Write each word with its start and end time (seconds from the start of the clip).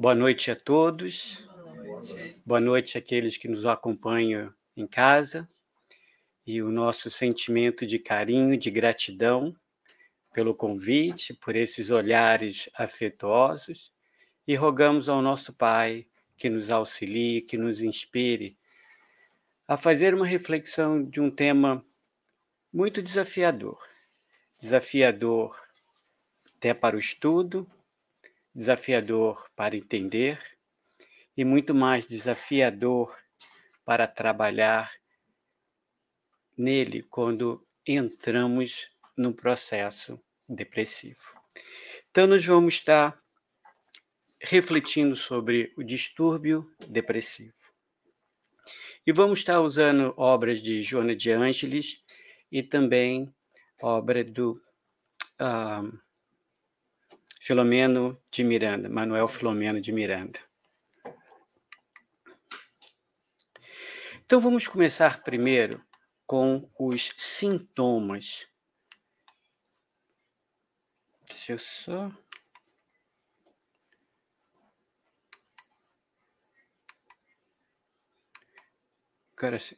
Boa 0.00 0.14
noite 0.14 0.50
a 0.50 0.56
todos. 0.56 1.46
Boa 2.46 2.58
noite. 2.58 2.96
Àqueles 2.96 3.36
que 3.36 3.46
nos 3.46 3.66
acompanham 3.66 4.50
em 4.74 4.86
casa. 4.86 5.46
E 6.46 6.62
o 6.62 6.70
nosso 6.70 7.10
sentimento 7.10 7.86
de 7.86 7.98
carinho, 7.98 8.56
de 8.56 8.70
gratidão 8.70 9.54
pelo 10.32 10.54
convite, 10.54 11.34
por 11.34 11.54
esses 11.54 11.90
olhares 11.90 12.70
afetuosos. 12.74 13.92
E 14.46 14.54
rogamos 14.54 15.06
ao 15.08 15.20
nosso 15.20 15.52
Pai 15.52 16.06
que 16.40 16.48
nos 16.48 16.70
auxilie, 16.70 17.42
que 17.42 17.58
nos 17.58 17.82
inspire 17.82 18.56
a 19.68 19.76
fazer 19.76 20.14
uma 20.14 20.24
reflexão 20.24 21.04
de 21.04 21.20
um 21.20 21.30
tema 21.30 21.84
muito 22.72 23.02
desafiador. 23.02 23.78
Desafiador 24.58 25.54
até 26.56 26.72
para 26.72 26.96
o 26.96 26.98
estudo, 26.98 27.70
desafiador 28.54 29.50
para 29.54 29.76
entender 29.76 30.40
e 31.36 31.44
muito 31.44 31.74
mais 31.74 32.06
desafiador 32.06 33.14
para 33.84 34.06
trabalhar 34.06 34.90
nele 36.56 37.02
quando 37.02 37.66
entramos 37.86 38.90
num 39.14 39.32
processo 39.32 40.18
depressivo. 40.48 41.38
Então, 42.10 42.26
nós 42.26 42.44
vamos 42.46 42.74
estar 42.74 43.19
refletindo 44.40 45.14
sobre 45.14 45.72
o 45.76 45.82
distúrbio 45.82 46.72
depressivo. 46.88 47.54
E 49.06 49.12
vamos 49.12 49.40
estar 49.40 49.60
usando 49.60 50.14
obras 50.16 50.62
de 50.62 50.82
Joana 50.82 51.14
de 51.14 51.30
Ângeles 51.30 52.02
e 52.50 52.62
também 52.62 53.32
obra 53.80 54.24
do. 54.24 54.60
Uh, 55.40 55.98
Filomeno 57.42 58.22
de 58.30 58.44
Miranda, 58.44 58.86
Manuel 58.90 59.26
Filomeno 59.26 59.80
de 59.80 59.90
Miranda. 59.90 60.38
Então 64.24 64.40
vamos 64.42 64.68
começar 64.68 65.22
primeiro 65.22 65.82
com 66.26 66.70
os 66.78 67.14
sintomas. 67.16 68.46
Deixa 71.26 71.52
eu 71.54 71.58
só. 71.58 72.12
Agora 79.40 79.58
sim. 79.58 79.76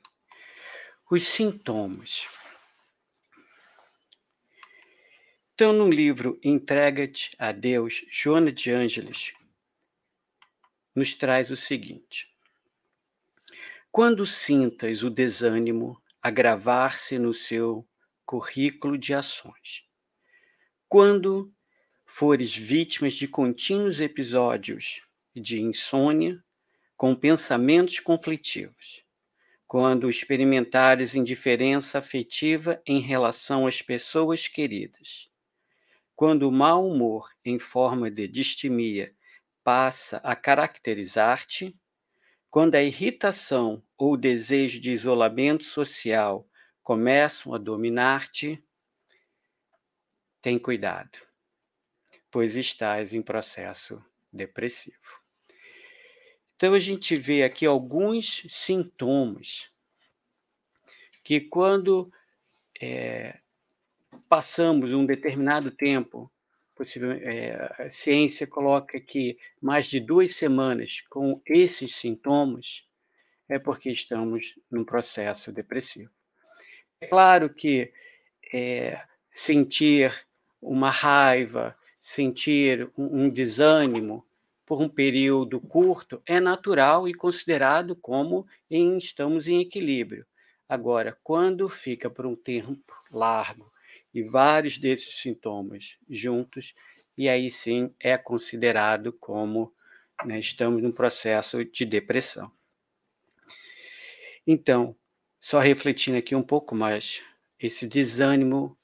Os 1.08 1.24
sintomas. 1.24 2.26
Então, 5.54 5.72
no 5.72 5.88
livro 5.88 6.36
Entrega-te 6.42 7.30
a 7.38 7.52
Deus, 7.52 8.04
Joana 8.10 8.50
de 8.50 8.72
Ângeles 8.72 9.32
nos 10.92 11.14
traz 11.14 11.52
o 11.52 11.56
seguinte: 11.56 12.28
Quando 13.92 14.26
sintas 14.26 15.04
o 15.04 15.10
desânimo 15.10 16.02
agravar-se 16.20 17.16
no 17.16 17.32
seu 17.32 17.88
currículo 18.26 18.98
de 18.98 19.14
ações, 19.14 19.88
quando 20.88 21.54
fores 22.04 22.52
vítimas 22.56 23.14
de 23.14 23.28
contínuos 23.28 24.00
episódios 24.00 25.02
de 25.32 25.60
insônia 25.60 26.44
com 26.96 27.14
pensamentos 27.14 28.00
conflitivos, 28.00 29.01
quando 29.72 30.10
experimentares 30.10 31.14
indiferença 31.14 31.96
afetiva 31.96 32.82
em 32.84 33.00
relação 33.00 33.66
às 33.66 33.80
pessoas 33.80 34.46
queridas, 34.46 35.30
quando 36.14 36.46
o 36.46 36.52
mau 36.52 36.86
humor 36.86 37.30
em 37.42 37.58
forma 37.58 38.10
de 38.10 38.28
distimia 38.28 39.16
passa 39.64 40.18
a 40.18 40.36
caracterizar-te, 40.36 41.74
quando 42.50 42.74
a 42.74 42.82
irritação 42.82 43.82
ou 43.96 44.12
o 44.12 44.16
desejo 44.18 44.78
de 44.78 44.90
isolamento 44.90 45.64
social 45.64 46.46
começam 46.82 47.54
a 47.54 47.58
dominar-te, 47.58 48.62
tem 50.42 50.58
cuidado, 50.58 51.18
pois 52.30 52.56
estás 52.56 53.14
em 53.14 53.22
processo 53.22 54.04
depressivo. 54.30 55.21
Então 56.62 56.74
a 56.74 56.78
gente 56.78 57.16
vê 57.16 57.42
aqui 57.42 57.66
alguns 57.66 58.46
sintomas 58.48 59.68
que 61.24 61.40
quando 61.40 62.08
é, 62.80 63.40
passamos 64.28 64.92
um 64.92 65.04
determinado 65.04 65.72
tempo, 65.72 66.30
possivelmente, 66.76 67.24
é, 67.24 67.74
a 67.80 67.90
ciência 67.90 68.46
coloca 68.46 69.00
que 69.00 69.36
mais 69.60 69.86
de 69.86 69.98
duas 69.98 70.36
semanas 70.36 71.00
com 71.10 71.42
esses 71.44 71.96
sintomas, 71.96 72.84
é 73.48 73.58
porque 73.58 73.90
estamos 73.90 74.56
num 74.70 74.84
processo 74.84 75.50
depressivo. 75.50 76.12
É 77.00 77.08
claro 77.08 77.52
que 77.52 77.92
é, 78.54 79.02
sentir 79.28 80.14
uma 80.60 80.90
raiva, 80.90 81.76
sentir 82.00 82.88
um, 82.96 83.24
um 83.24 83.28
desânimo 83.28 84.24
por 84.72 84.80
um 84.80 84.88
período 84.88 85.60
curto 85.60 86.22
é 86.24 86.40
natural 86.40 87.06
e 87.06 87.12
considerado 87.12 87.94
como 87.94 88.46
em, 88.70 88.96
estamos 88.96 89.46
em 89.46 89.60
equilíbrio. 89.60 90.24
Agora, 90.66 91.18
quando 91.22 91.68
fica 91.68 92.08
por 92.08 92.24
um 92.24 92.34
tempo 92.34 92.94
largo, 93.10 93.70
e 94.14 94.22
vários 94.22 94.78
desses 94.78 95.16
sintomas 95.16 95.98
juntos, 96.08 96.74
e 97.18 97.28
aí 97.28 97.50
sim 97.50 97.94
é 98.00 98.16
considerado 98.16 99.12
como 99.12 99.74
né, 100.24 100.40
estamos 100.40 100.82
num 100.82 100.90
processo 100.90 101.62
de 101.66 101.84
depressão. 101.84 102.50
Então, 104.46 104.96
só 105.38 105.58
refletindo 105.58 106.16
aqui 106.16 106.34
um 106.34 106.42
pouco 106.42 106.74
mais, 106.74 107.22
esse 107.60 107.86
desânimo 107.86 108.74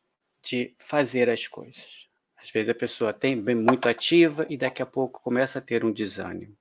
de 0.43 0.75
fazer 0.79 1.31
as 1.31 1.47
coisas. 1.47 2.08
Às 2.49 2.53
vezes 2.53 2.71
a 2.71 2.75
pessoa 2.75 3.13
tem 3.13 3.39
bem 3.39 3.55
muito 3.55 3.91
ativa 3.91 4.47
e 4.49 4.57
daqui 4.57 4.81
a 4.81 4.87
pouco 4.87 5.21
começa 5.21 5.59
a 5.59 5.63
ter 5.63 5.85
um 5.85 5.93
desânimo, 5.93 6.57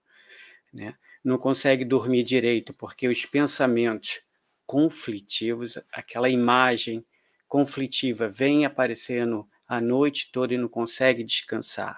né? 0.73 0.93
Não 1.23 1.37
consegue 1.37 1.85
dormir 1.85 2.23
direito 2.23 2.73
porque 2.73 3.07
os 3.07 3.25
pensamentos 3.25 4.19
conflitivos, 4.65 5.77
aquela 5.89 6.27
imagem 6.27 7.05
conflitiva 7.47 8.27
vem 8.27 8.65
aparecendo 8.65 9.47
a 9.65 9.79
noite 9.79 10.29
toda 10.29 10.53
e 10.53 10.57
não 10.57 10.67
consegue 10.67 11.23
descansar. 11.23 11.97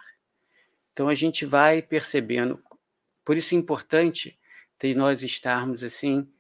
Então 0.93 1.09
a 1.09 1.15
gente 1.15 1.43
vai 1.43 1.81
percebendo, 1.81 2.61
por 3.25 3.37
isso 3.37 3.55
é 3.55 3.57
importante 3.57 4.39
de 4.79 4.93
nós 4.93 5.23
estarmos 5.23 5.83
assim 5.83 6.31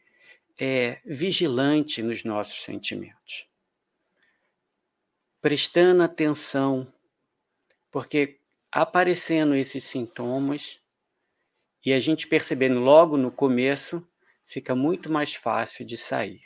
é, 0.55 0.99
vigilante 1.03 2.03
nos 2.03 2.23
nossos 2.23 2.61
sentimentos, 2.61 3.47
prestando 5.41 6.03
atenção, 6.03 6.87
porque 7.91 8.39
aparecendo 8.71 9.55
esses 9.55 9.83
sintomas 9.83 10.79
e 11.85 11.93
a 11.93 11.99
gente 11.99 12.27
percebendo 12.27 12.79
logo 12.79 13.17
no 13.17 13.31
começo, 13.31 14.07
fica 14.45 14.75
muito 14.75 15.11
mais 15.11 15.33
fácil 15.33 15.85
de 15.85 15.97
sair. 15.97 16.43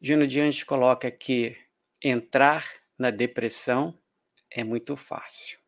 Gino 0.00 0.26
Diante 0.26 0.64
coloca 0.64 1.10
que 1.10 1.56
entrar 2.02 2.66
na 2.98 3.10
depressão 3.10 3.98
é 4.50 4.64
muito 4.64 4.96
fácil. 4.96 5.58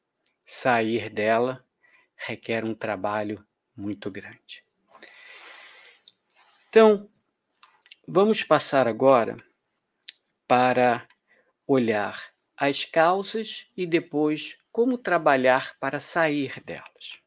Sair 0.44 1.10
dela 1.10 1.64
requer 2.16 2.64
um 2.64 2.74
trabalho 2.74 3.46
muito 3.76 4.10
grande. 4.10 4.64
Então, 6.68 7.10
vamos 8.08 8.42
passar 8.42 8.88
agora 8.88 9.36
para 10.46 11.06
olhar 11.66 12.31
as 12.62 12.84
causas 12.84 13.66
e 13.76 13.84
depois 13.84 14.56
como 14.70 14.96
trabalhar 14.96 15.76
para 15.80 15.98
sair 15.98 16.62
delas. 16.64 17.20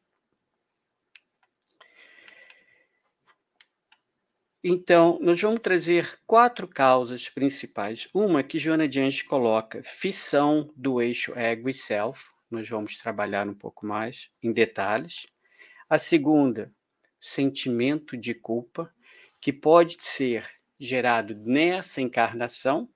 Então, 4.64 5.20
nós 5.22 5.42
vamos 5.42 5.60
trazer 5.60 6.22
quatro 6.26 6.66
causas 6.66 7.28
principais. 7.28 8.08
Uma 8.14 8.44
que 8.44 8.58
Joana 8.58 8.88
de 8.88 9.24
coloca, 9.28 9.84
fissão 9.84 10.72
do 10.74 11.02
eixo 11.02 11.38
ego 11.38 11.70
e 11.70 11.74
self. 11.74 12.30
Nós 12.50 12.70
vamos 12.70 12.96
trabalhar 12.96 13.46
um 13.46 13.54
pouco 13.54 13.86
mais 13.86 14.32
em 14.42 14.54
detalhes. 14.54 15.28
A 15.90 16.00
segunda, 16.00 16.74
sentimento 17.20 18.16
de 18.16 18.34
culpa, 18.34 18.90
que 19.42 19.52
pode 19.52 19.98
ser 20.00 20.50
gerado 20.80 21.36
nessa 21.36 22.00
encarnação 22.00 22.90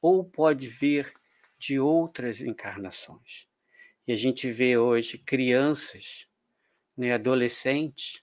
ou 0.00 0.24
pode 0.24 0.66
vir 0.66 1.12
de 1.62 1.78
outras 1.78 2.40
encarnações. 2.40 3.46
E 4.06 4.12
a 4.12 4.16
gente 4.16 4.50
vê 4.50 4.76
hoje 4.76 5.16
crianças, 5.16 6.26
né, 6.96 7.14
adolescentes, 7.14 8.20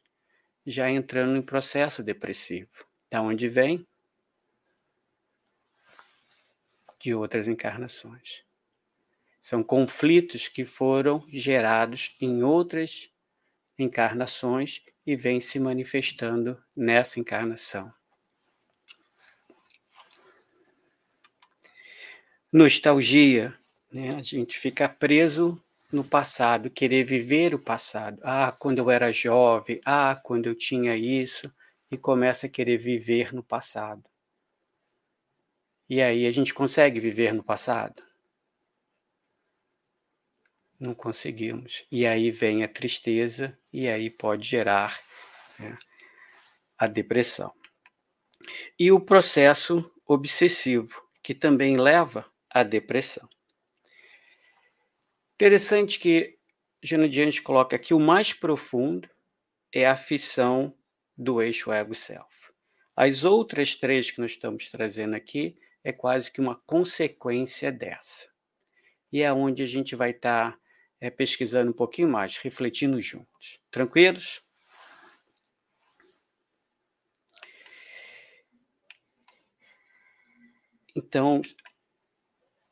já 0.68 0.92
entrando 0.92 1.38
em 1.38 1.42
processo 1.42 2.04
depressivo. 2.04 2.70
Da 3.10 3.22
onde 3.22 3.48
vem? 3.48 3.88
De 7.00 7.14
outras 7.14 7.48
encarnações. 7.48 8.44
São 9.40 9.64
conflitos 9.64 10.50
que 10.50 10.66
foram 10.66 11.26
gerados 11.30 12.18
em 12.20 12.44
outras 12.44 13.10
encarnações 13.78 14.84
e 15.06 15.16
vêm 15.16 15.40
se 15.40 15.62
manifestando 15.62 16.62
nessa 16.76 17.22
encarnação. 17.22 17.92
Nostalgia, 22.52 23.56
né? 23.92 24.16
a 24.16 24.22
gente 24.24 24.58
fica 24.58 24.90
preso 24.90 25.62
no 25.92 26.04
passado, 26.04 26.70
querer 26.70 27.04
viver 27.04 27.54
o 27.54 27.60
passado. 27.60 28.20
Ah, 28.24 28.52
quando 28.52 28.80
eu 28.80 28.90
era 28.90 29.12
jovem, 29.12 29.80
ah, 29.86 30.16
quando 30.16 30.48
eu 30.48 30.56
tinha 30.56 30.96
isso, 30.96 31.54
e 31.92 31.98
começa 31.98 32.48
a 32.48 32.50
querer 32.50 32.78
viver 32.78 33.34
no 33.34 33.44
passado. 33.44 34.04
E 35.88 36.02
aí 36.02 36.26
a 36.26 36.32
gente 36.32 36.52
consegue 36.52 37.00
viver 37.00 37.34
no 37.34 37.44
passado? 37.44 38.02
Não 40.80 40.96
conseguimos. 40.96 41.86
E 41.92 42.06
aí 42.08 42.32
vem 42.32 42.64
a 42.64 42.68
tristeza, 42.68 43.56
e 43.72 43.88
aí 43.88 44.10
pode 44.10 44.48
gerar 44.48 45.00
né, 45.60 45.78
a 46.78 46.88
depressão. 46.88 47.54
E 48.78 48.92
o 48.92 49.00
processo 49.00 49.92
obsessivo, 50.08 51.00
que 51.22 51.36
também 51.36 51.78
leva 51.78 52.26
à 52.50 52.64
depressão. 52.64 53.28
Interessante 55.36 56.00
que 56.00 56.40
Diante 56.82 57.42
coloca 57.42 57.78
que 57.78 57.94
o 57.94 58.00
mais 58.00 58.32
profundo 58.32 59.10
é 59.74 59.86
a 59.86 59.96
fissão 59.96 60.74
do 61.18 61.42
eixo 61.42 61.72
ego-self. 61.72 62.52
As 62.96 63.24
outras 63.24 63.76
três 63.76 64.12
que 64.12 64.22
nós 64.22 64.32
estamos 64.32 64.70
trazendo 64.70 65.16
aqui 65.16 65.58
é 65.84 65.92
quase 65.92 66.32
que 66.32 66.40
uma 66.40 66.56
consequência 66.56 67.72
dessa. 67.72 68.30
E 69.12 69.22
é 69.22 69.32
onde 69.32 69.64
a 69.64 69.66
gente 69.66 69.96
vai 69.96 70.12
estar 70.12 70.54
tá, 70.54 70.60
é, 71.02 71.10
pesquisando 71.10 71.72
um 71.72 71.74
pouquinho 71.74 72.08
mais, 72.08 72.38
refletindo 72.38 73.02
juntos. 73.02 73.60
Tranquilos? 73.70 74.42
Então, 80.96 81.42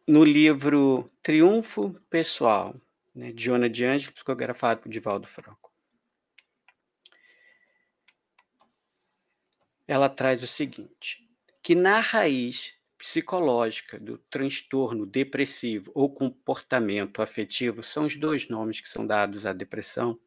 no 0.08 0.24
livro 0.24 1.06
Triunfo 1.22 1.94
Pessoal, 2.10 2.74
né, 3.14 3.34
de 3.34 3.44
Joana 3.44 3.70
de 3.70 3.86
Anjos, 3.86 4.10
psicografado 4.10 4.80
por 4.80 4.90
Divaldo 4.90 5.28
Franco. 5.28 5.70
Ela 9.86 10.08
traz 10.08 10.42
o 10.42 10.48
seguinte, 10.48 11.28
que 11.62 11.76
na 11.76 12.00
raiz 12.00 12.74
psicológica 12.98 14.00
do 14.00 14.18
transtorno 14.18 15.06
depressivo 15.06 15.92
ou 15.94 16.10
comportamento 16.10 17.22
afetivo, 17.22 17.84
são 17.84 18.06
os 18.06 18.16
dois 18.16 18.48
nomes 18.48 18.80
que 18.80 18.90
são 18.90 19.06
dados 19.06 19.46
à 19.46 19.52
depressão, 19.52 20.18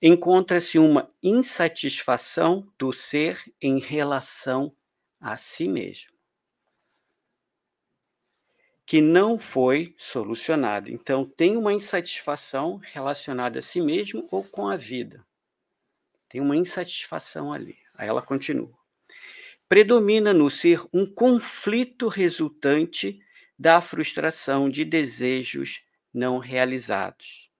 encontra-se 0.00 0.78
uma 0.78 1.10
insatisfação 1.22 2.72
do 2.78 2.92
ser 2.92 3.42
em 3.60 3.80
relação 3.80 4.74
a 5.20 5.36
si 5.36 5.68
mesmo 5.68 6.13
que 8.86 9.00
não 9.00 9.38
foi 9.38 9.94
solucionado. 9.96 10.90
Então, 10.90 11.24
tem 11.24 11.56
uma 11.56 11.72
insatisfação 11.72 12.76
relacionada 12.76 13.58
a 13.58 13.62
si 13.62 13.80
mesmo 13.80 14.28
ou 14.30 14.44
com 14.44 14.68
a 14.68 14.76
vida. 14.76 15.24
Tem 16.28 16.40
uma 16.40 16.56
insatisfação 16.56 17.52
ali. 17.52 17.76
Aí 17.96 18.08
ela 18.08 18.20
continua. 18.20 18.72
Predomina 19.68 20.34
no 20.34 20.50
ser 20.50 20.82
um 20.92 21.06
conflito 21.06 22.08
resultante 22.08 23.18
da 23.58 23.80
frustração 23.80 24.68
de 24.68 24.84
desejos 24.84 25.82
não 26.12 26.38
realizados, 26.38 27.50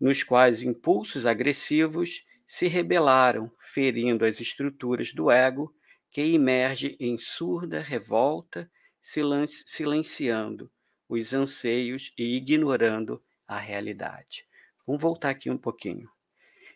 nos 0.00 0.22
quais 0.22 0.62
impulsos 0.62 1.26
agressivos 1.26 2.24
se 2.46 2.68
rebelaram, 2.68 3.50
ferindo 3.58 4.24
as 4.24 4.40
estruturas 4.40 5.12
do 5.12 5.30
ego, 5.30 5.74
que 6.10 6.20
emerge 6.20 6.96
em 7.00 7.18
surda 7.18 7.80
revolta 7.80 8.70
silenciando 9.02 10.70
os 11.08 11.34
anseios 11.34 12.12
e 12.16 12.36
ignorando 12.36 13.22
a 13.46 13.58
realidade. 13.58 14.46
Vamos 14.86 15.02
voltar 15.02 15.30
aqui 15.30 15.50
um 15.50 15.58
pouquinho. 15.58 16.10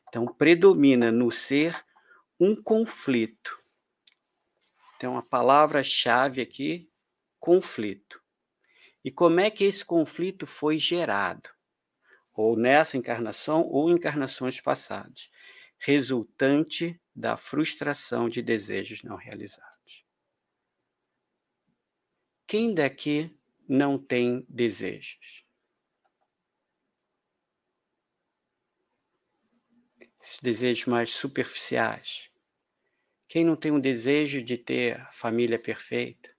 Então, 0.08 0.26
predomina 0.26 1.10
no 1.10 1.30
ser 1.30 1.84
um 2.38 2.54
conflito. 2.54 3.58
Então, 4.96 5.16
a 5.16 5.22
palavra-chave 5.22 6.40
aqui, 6.40 6.90
conflito. 7.38 8.20
E 9.04 9.10
como 9.10 9.40
é 9.40 9.50
que 9.50 9.64
esse 9.64 9.84
conflito 9.84 10.46
foi 10.46 10.78
gerado? 10.78 11.48
Ou 12.34 12.56
nessa 12.56 12.96
encarnação 12.96 13.62
ou 13.62 13.90
encarnações 13.90 14.60
passadas, 14.60 15.30
resultante 15.78 17.00
da 17.14 17.36
frustração 17.36 18.28
de 18.28 18.42
desejos 18.42 19.02
não 19.02 19.16
realizados. 19.16 19.75
Quem 22.48 22.72
daqui 22.72 23.36
não 23.68 23.98
tem 23.98 24.46
desejos? 24.48 25.44
Esses 30.22 30.38
desejos 30.40 30.84
mais 30.84 31.12
superficiais. 31.12 32.30
Quem 33.26 33.44
não 33.44 33.56
tem 33.56 33.72
um 33.72 33.80
desejo 33.80 34.40
de 34.40 34.56
ter 34.56 35.00
a 35.00 35.10
família 35.10 35.58
perfeita, 35.58 36.32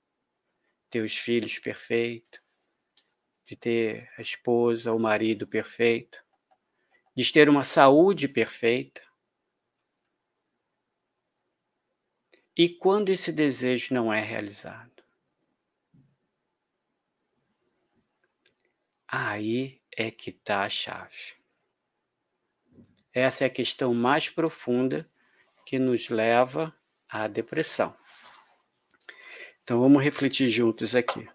ter 0.89 1.01
os 1.01 1.17
filhos 1.17 1.59
perfeitos, 1.59 2.39
de 3.45 3.57
ter 3.57 4.09
a 4.17 4.21
esposa 4.21 4.93
ou 4.93 4.97
o 4.97 5.01
marido 5.01 5.45
perfeito, 5.45 6.23
de 7.13 7.29
ter 7.33 7.49
uma 7.49 7.65
saúde 7.65 8.29
perfeita? 8.29 9.01
E 12.55 12.69
quando 12.69 13.09
esse 13.09 13.33
desejo 13.33 13.93
não 13.93 14.11
é 14.11 14.21
realizado? 14.21 14.96
Aí 19.07 19.81
é 19.95 20.11
que 20.11 20.31
está 20.31 20.63
a 20.63 20.69
chave. 20.69 21.35
Essa 23.13 23.45
é 23.45 23.47
a 23.47 23.49
questão 23.49 23.93
mais 23.93 24.29
profunda 24.29 25.09
que 25.65 25.79
nos 25.79 26.09
leva 26.09 26.75
à 27.09 27.27
depressão. 27.27 27.95
Então 29.63 29.79
vamos 29.79 30.03
refletir 30.03 30.47
juntos 30.49 30.95
aqui. 30.95 31.27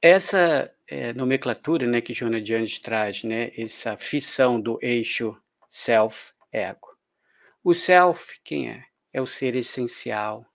Essa 0.00 0.72
é, 0.86 1.12
nomenclatura 1.12 1.86
né, 1.86 2.00
que 2.00 2.12
Jonah 2.12 2.40
Jones 2.40 2.78
traz, 2.78 3.24
né, 3.24 3.50
essa 3.56 3.96
fissão 3.96 4.60
do 4.60 4.78
eixo 4.80 5.36
self-ego. 5.68 6.96
O 7.64 7.74
self, 7.74 8.40
quem 8.44 8.70
é? 8.70 8.84
É 9.12 9.20
o 9.20 9.26
ser 9.26 9.56
essencial, 9.56 10.46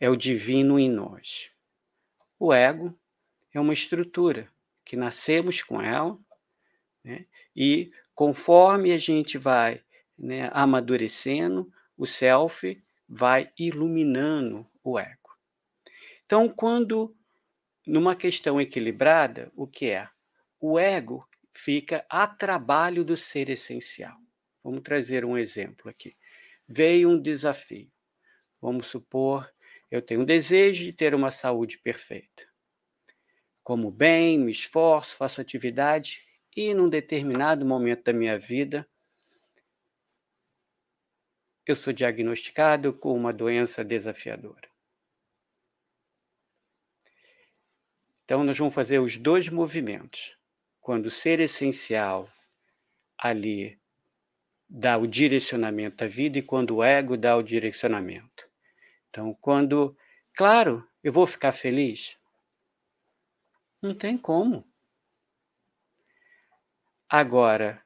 é 0.00 0.10
o 0.10 0.16
divino 0.16 0.78
em 0.78 0.90
nós. 0.90 1.52
O 2.38 2.52
ego 2.52 2.98
é 3.52 3.60
uma 3.60 3.72
estrutura 3.72 4.48
que 4.84 4.96
nascemos 4.96 5.62
com 5.62 5.80
ela, 5.80 6.18
né? 7.04 7.26
e 7.54 7.92
conforme 8.14 8.92
a 8.92 8.98
gente 8.98 9.38
vai 9.38 9.82
né, 10.18 10.50
amadurecendo, 10.52 11.72
o 11.96 12.06
self 12.06 12.82
vai 13.08 13.50
iluminando 13.58 14.66
o 14.82 14.98
ego. 14.98 15.36
Então, 16.24 16.48
quando 16.48 17.14
numa 17.86 18.14
questão 18.14 18.60
equilibrada, 18.60 19.50
o 19.56 19.66
que 19.66 19.90
é? 19.90 20.08
O 20.60 20.78
ego 20.78 21.26
fica 21.52 22.04
a 22.08 22.26
trabalho 22.26 23.04
do 23.04 23.16
ser 23.16 23.48
essencial. 23.48 24.16
Vamos 24.62 24.82
trazer 24.82 25.24
um 25.24 25.36
exemplo 25.36 25.90
aqui. 25.90 26.16
Veio 26.68 27.08
um 27.08 27.20
desafio. 27.20 27.90
Vamos 28.60 28.88
supor, 28.88 29.50
eu 29.90 30.02
tenho 30.02 30.20
um 30.20 30.24
desejo 30.24 30.84
de 30.84 30.92
ter 30.92 31.14
uma 31.14 31.30
saúde 31.30 31.78
perfeita 31.78 32.49
como 33.62 33.90
bem, 33.90 34.38
me 34.38 34.52
esforço, 34.52 35.16
faço 35.16 35.40
atividade 35.40 36.22
e 36.56 36.74
num 36.74 36.88
determinado 36.88 37.64
momento 37.64 38.04
da 38.04 38.12
minha 38.12 38.38
vida 38.38 38.88
eu 41.66 41.76
sou 41.76 41.92
diagnosticado 41.92 42.92
com 42.92 43.14
uma 43.14 43.32
doença 43.32 43.84
desafiadora. 43.84 44.68
Então 48.24 48.42
nós 48.42 48.58
vamos 48.58 48.74
fazer 48.74 48.98
os 48.98 49.16
dois 49.16 49.48
movimentos. 49.48 50.36
Quando 50.80 51.06
o 51.06 51.10
ser 51.10 51.40
essencial 51.40 52.28
ali 53.16 53.78
dá 54.68 54.96
o 54.96 55.06
direcionamento 55.06 56.04
à 56.04 56.06
vida 56.06 56.38
e 56.38 56.42
quando 56.42 56.76
o 56.76 56.84
ego 56.84 57.16
dá 57.16 57.36
o 57.36 57.42
direcionamento. 57.42 58.48
Então, 59.08 59.36
quando, 59.40 59.96
claro, 60.32 60.86
eu 61.02 61.12
vou 61.12 61.26
ficar 61.26 61.50
feliz, 61.50 62.16
não 63.80 63.94
tem 63.94 64.16
como. 64.18 64.64
Agora, 67.08 67.84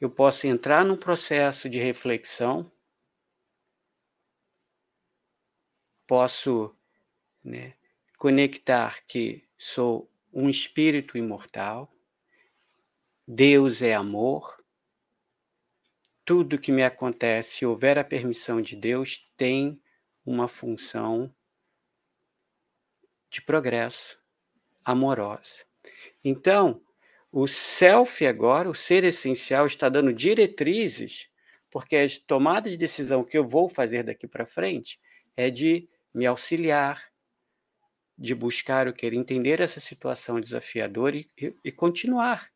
eu 0.00 0.10
posso 0.10 0.46
entrar 0.46 0.84
num 0.84 0.96
processo 0.96 1.68
de 1.68 1.78
reflexão, 1.78 2.70
posso 6.06 6.74
né, 7.42 7.74
conectar 8.18 9.04
que 9.06 9.46
sou 9.56 10.10
um 10.32 10.48
espírito 10.48 11.16
imortal, 11.16 11.94
Deus 13.26 13.80
é 13.80 13.94
amor, 13.94 14.62
tudo 16.24 16.58
que 16.58 16.72
me 16.72 16.82
acontece, 16.82 17.56
se 17.56 17.66
houver 17.66 17.98
a 17.98 18.04
permissão 18.04 18.60
de 18.60 18.74
Deus, 18.74 19.30
tem 19.36 19.80
uma 20.24 20.48
função 20.48 21.34
de 23.30 23.42
progresso 23.42 24.23
amorosa. 24.84 25.64
Então, 26.22 26.80
o 27.30 27.46
self 27.46 28.24
agora, 28.26 28.68
o 28.68 28.74
ser 28.74 29.04
essencial, 29.04 29.66
está 29.66 29.88
dando 29.88 30.12
diretrizes, 30.12 31.28
porque 31.70 31.96
a 31.96 32.06
tomada 32.26 32.70
de 32.70 32.76
decisão 32.76 33.24
que 33.24 33.36
eu 33.36 33.46
vou 33.46 33.68
fazer 33.68 34.04
daqui 34.04 34.26
para 34.26 34.46
frente 34.46 35.00
é 35.36 35.50
de 35.50 35.88
me 36.14 36.26
auxiliar, 36.26 37.02
de 38.16 38.34
buscar 38.34 38.86
o 38.86 38.92
querer 38.92 39.16
entender 39.16 39.60
essa 39.60 39.80
situação 39.80 40.40
desafiadora 40.40 41.16
e, 41.16 41.28
e, 41.36 41.54
e 41.64 41.72
continuar, 41.72 42.48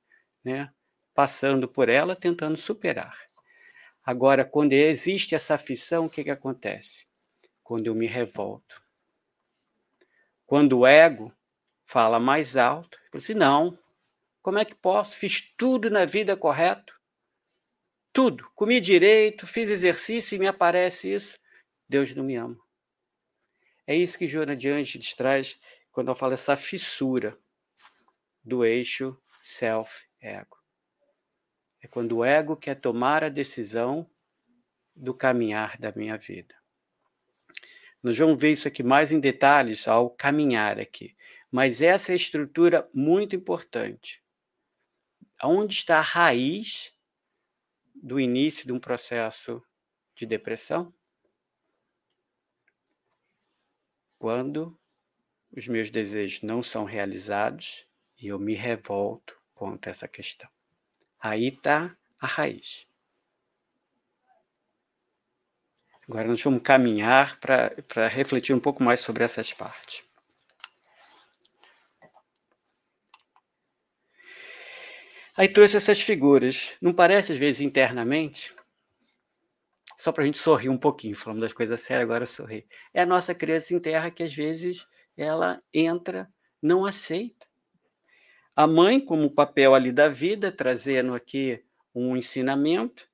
né? 0.45 0.73
passando 1.13 1.67
por 1.67 1.89
ela, 1.89 2.15
tentando 2.15 2.57
superar. 2.57 3.19
Agora, 4.05 4.45
quando 4.45 4.73
existe 4.73 5.35
essa 5.35 5.57
aflição, 5.57 6.07
o 6.07 6.11
que, 6.11 6.23
que 6.23 6.31
acontece? 6.31 7.07
Quando 7.65 7.89
eu 7.89 7.95
me 7.97 8.07
revolto. 8.07 8.81
Quando 10.47 10.79
o 10.79 10.87
ego 10.87 11.35
fala 11.89 12.21
mais 12.21 12.55
alto, 12.55 12.99
eu 12.99 13.13
falo 13.13 13.23
assim, 13.23 13.33
não, 13.33 13.79
como 14.43 14.59
é 14.59 14.65
que 14.65 14.75
posso? 14.75 15.17
Fiz 15.17 15.41
tudo 15.57 15.89
na 15.89 16.05
vida 16.05 16.37
correto. 16.37 16.95
Tudo. 18.13 18.49
Comi 18.55 18.79
direito, 18.79 19.47
fiz 19.47 19.71
exercício 19.71 20.37
e 20.37 20.39
me 20.39 20.47
aparece 20.47 21.11
isso. 21.11 21.39
Deus 21.89 22.15
não 22.15 22.23
me 22.23 22.37
ama. 22.37 22.61
É 23.87 23.97
isso 23.97 24.19
que 24.19 24.29
Joana 24.29 24.55
de 24.55 24.69
Angeles 24.69 25.15
traz 25.15 25.59
quando 25.91 26.09
eu 26.09 26.15
falo 26.15 26.35
essa 26.35 26.55
fissura 26.57 27.39
do 28.45 28.67
eixo 28.67 29.19
self-ego. 29.43 30.59
É 31.83 31.89
quando 31.89 32.19
o 32.19 32.25
ego 32.25 32.55
quer 32.55 32.75
tomar 32.75 33.25
a 33.25 33.31
decisão 33.31 34.09
do 34.95 35.15
caminhar 35.15 35.79
da 35.79 35.91
minha 35.93 36.19
vida. 36.19 36.55
Nós 38.03 38.19
vamos 38.19 38.39
ver 38.39 38.53
isso 38.53 38.69
aqui 38.69 38.83
mais 38.83 39.11
em 39.11 39.19
detalhes 39.19 39.89
ao 39.89 40.11
caminhar 40.11 40.79
aqui. 40.79 41.17
Mas 41.51 41.81
essa 41.81 42.13
é 42.13 42.17
estrutura 42.17 42.89
muito 42.93 43.35
importante 43.35 44.23
onde 45.43 45.75
está 45.75 45.99
a 45.99 46.03
raiz 46.03 46.93
do 47.95 48.19
início 48.19 48.67
de 48.67 48.73
um 48.73 48.81
processo 48.81 49.63
de 50.15 50.27
depressão? 50.27 50.93
Quando 54.19 54.79
os 55.57 55.69
meus 55.69 55.91
desejos 55.91 56.43
não 56.43 56.63
são 56.63 56.85
realizados 56.85 57.87
e 58.19 58.29
eu 58.29 58.39
me 58.39 58.55
revolto 58.55 59.41
contra 59.55 59.91
essa 59.91 60.09
questão. 60.09 60.51
Aí 61.21 61.49
está 61.49 61.97
a 62.21 62.27
raiz. 62.27 62.87
Agora 66.09 66.27
nós 66.27 66.43
vamos 66.43 66.63
caminhar 66.63 67.39
para 67.39 68.09
refletir 68.09 68.55
um 68.55 68.61
pouco 68.61 68.83
mais 68.83 69.01
sobre 69.01 69.25
essas 69.25 69.53
partes. 69.53 70.08
Aí 75.39 75.49
trouxe 75.49 75.77
essas 75.77 76.01
figuras. 76.01 76.75
Não 76.83 76.93
parece, 76.93 77.33
às 77.33 77.39
vezes, 77.39 77.61
internamente? 77.61 78.53
Só 79.97 80.11
para 80.11 80.25
a 80.25 80.27
gente 80.27 80.37
sorrir 80.37 80.69
um 80.69 80.77
pouquinho, 80.77 81.15
falando 81.15 81.39
das 81.39 81.53
coisas 81.53 81.81
sérias, 81.81 82.03
agora 82.03 82.27
sorrir. 82.27 82.67
É 82.93 83.03
a 83.03 83.07
nossa 83.07 83.33
criança 83.33 83.73
interna 83.73 84.11
que, 84.11 84.25
às 84.25 84.35
vezes, 84.35 84.85
ela 85.17 85.63
entra, 85.73 86.29
não 86.61 86.85
aceita. 86.85 87.47
A 88.57 88.67
mãe, 88.67 88.99
como 88.99 89.31
papel 89.31 89.77
ali 89.77 89.93
da 89.93 90.09
vida, 90.09 90.51
trazendo 90.51 91.15
aqui 91.15 91.65
um 91.95 92.17
ensinamento, 92.17 93.09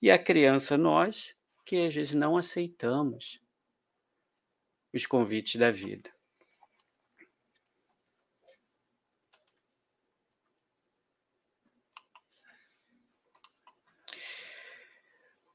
e 0.00 0.10
a 0.10 0.18
criança, 0.18 0.78
nós, 0.78 1.34
que 1.66 1.86
às 1.86 1.94
vezes 1.94 2.14
não 2.14 2.38
aceitamos 2.38 3.38
os 4.94 5.04
convites 5.04 5.56
da 5.56 5.70
vida. 5.70 6.10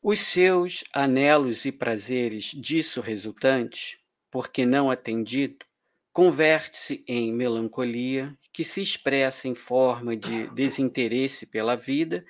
Os 0.07 0.19
seus 0.19 0.83
anelos 0.93 1.65
e 1.65 1.71
prazeres 1.71 2.51
disso 2.51 3.01
resultantes, 3.01 3.97
porque 4.29 4.63
não 4.63 4.91
atendido, 4.91 5.65
converte-se 6.13 7.03
em 7.07 7.33
melancolia 7.33 8.37
que 8.53 8.63
se 8.63 8.83
expressa 8.83 9.47
em 9.47 9.55
forma 9.55 10.15
de 10.15 10.47
desinteresse 10.53 11.47
pela 11.47 11.75
vida, 11.75 12.23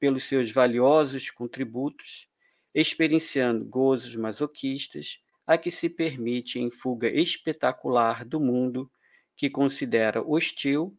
pelos 0.00 0.24
seus 0.24 0.50
valiosos 0.50 1.30
contributos, 1.30 2.26
experienciando 2.74 3.62
gozos 3.62 4.16
masoquistas 4.16 5.20
a 5.46 5.58
que 5.58 5.70
se 5.70 5.90
permite 5.90 6.58
em 6.58 6.70
fuga 6.70 7.10
espetacular 7.10 8.24
do 8.24 8.40
mundo 8.40 8.90
que 9.36 9.50
considera 9.50 10.26
hostil 10.26 10.96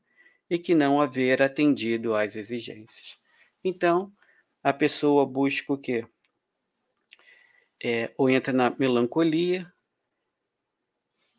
e 0.47 0.59
que 0.59 0.75
não 0.75 1.01
haver 1.01 1.41
atendido 1.41 2.15
às 2.15 2.35
exigências. 2.35 3.17
Então, 3.63 4.13
a 4.61 4.71
pessoa 4.71 5.25
busca 5.25 5.73
o 5.73 5.77
quê? 5.77 6.05
É, 7.83 8.11
ou 8.17 8.29
entra 8.29 8.51
na 8.51 8.69
melancolia, 8.69 9.71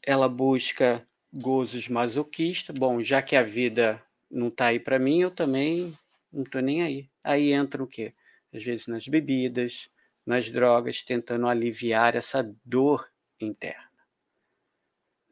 ela 0.03 0.29
busca 0.29 1.07
gozos 1.33 1.89
masoquistas. 1.89 2.77
Bom, 2.77 3.03
já 3.03 3.23
que 3.23 3.37
a 3.37 3.43
vida 3.43 4.03
não 4.31 4.49
está 4.49 4.67
aí 4.67 4.81
para 4.81 4.99
mim, 4.99 5.21
eu 5.21 5.31
também 5.31 5.97
não 6.33 6.43
estou 6.43 6.63
nem 6.63 6.83
aí. 6.83 7.11
Aí 7.23 7.53
entra 7.53 7.83
o 7.83 7.87
quê? 7.87 8.15
Às 8.53 8.65
vezes 8.65 8.87
nas 8.87 9.07
bebidas, 9.07 9.91
nas 10.25 10.51
drogas, 10.51 11.03
tentando 11.03 11.47
aliviar 11.47 12.17
essa 12.17 12.43
dor 12.65 13.09
interna. 13.41 13.91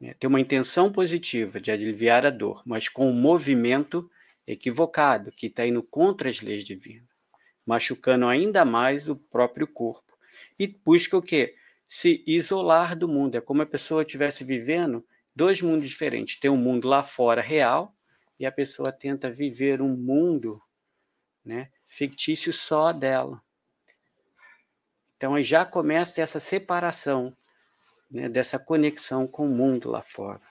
É, 0.01 0.13
tem 0.13 0.27
uma 0.29 0.39
intenção 0.39 0.91
positiva 0.91 1.59
de 1.59 1.71
aliviar 1.71 2.25
a 2.25 2.29
dor, 2.29 2.63
mas 2.65 2.87
com 2.87 3.09
um 3.09 3.13
movimento 3.13 4.09
equivocado, 4.47 5.31
que 5.31 5.47
está 5.47 5.65
indo 5.65 5.83
contra 5.83 6.29
as 6.29 6.41
leis 6.41 6.63
divinas, 6.63 7.09
machucando 7.65 8.25
ainda 8.25 8.63
mais 8.63 9.09
o 9.09 9.15
próprio 9.15 9.67
corpo 9.67 10.08
e 10.59 10.67
busca 10.67 11.17
o 11.17 11.21
quê? 11.21 11.55
Se 11.87 12.23
isolar 12.27 12.95
do 12.95 13.07
mundo. 13.07 13.35
É 13.35 13.41
como 13.41 13.61
a 13.61 13.65
pessoa 13.65 14.03
estivesse 14.03 14.43
vivendo 14.43 15.03
dois 15.33 15.61
mundos 15.61 15.87
diferentes. 15.87 16.39
Tem 16.39 16.51
um 16.51 16.57
mundo 16.57 16.87
lá 16.87 17.01
fora 17.01 17.41
real 17.41 17.95
e 18.37 18.45
a 18.45 18.51
pessoa 18.51 18.91
tenta 18.91 19.31
viver 19.31 19.81
um 19.81 19.95
mundo 19.95 20.61
né, 21.43 21.71
fictício 21.87 22.51
só 22.51 22.91
dela. 22.91 23.41
Então 25.17 25.35
aí 25.35 25.43
já 25.43 25.65
começa 25.65 26.21
essa 26.21 26.39
separação, 26.39 27.35
né, 28.09 28.29
dessa 28.29 28.59
conexão 28.59 29.27
com 29.27 29.45
o 29.45 29.49
mundo 29.49 29.89
lá 29.89 30.01
fora. 30.01 30.41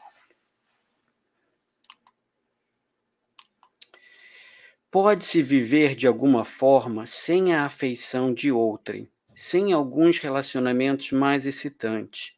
Pode-se 4.90 5.42
viver 5.42 5.94
de 5.94 6.06
alguma 6.06 6.44
forma 6.44 7.06
sem 7.06 7.54
a 7.54 7.66
afeição 7.66 8.32
de 8.32 8.50
outrem, 8.50 9.10
sem 9.38 9.72
alguns 9.72 10.18
relacionamentos 10.18 11.12
mais 11.12 11.46
excitantes. 11.46 12.32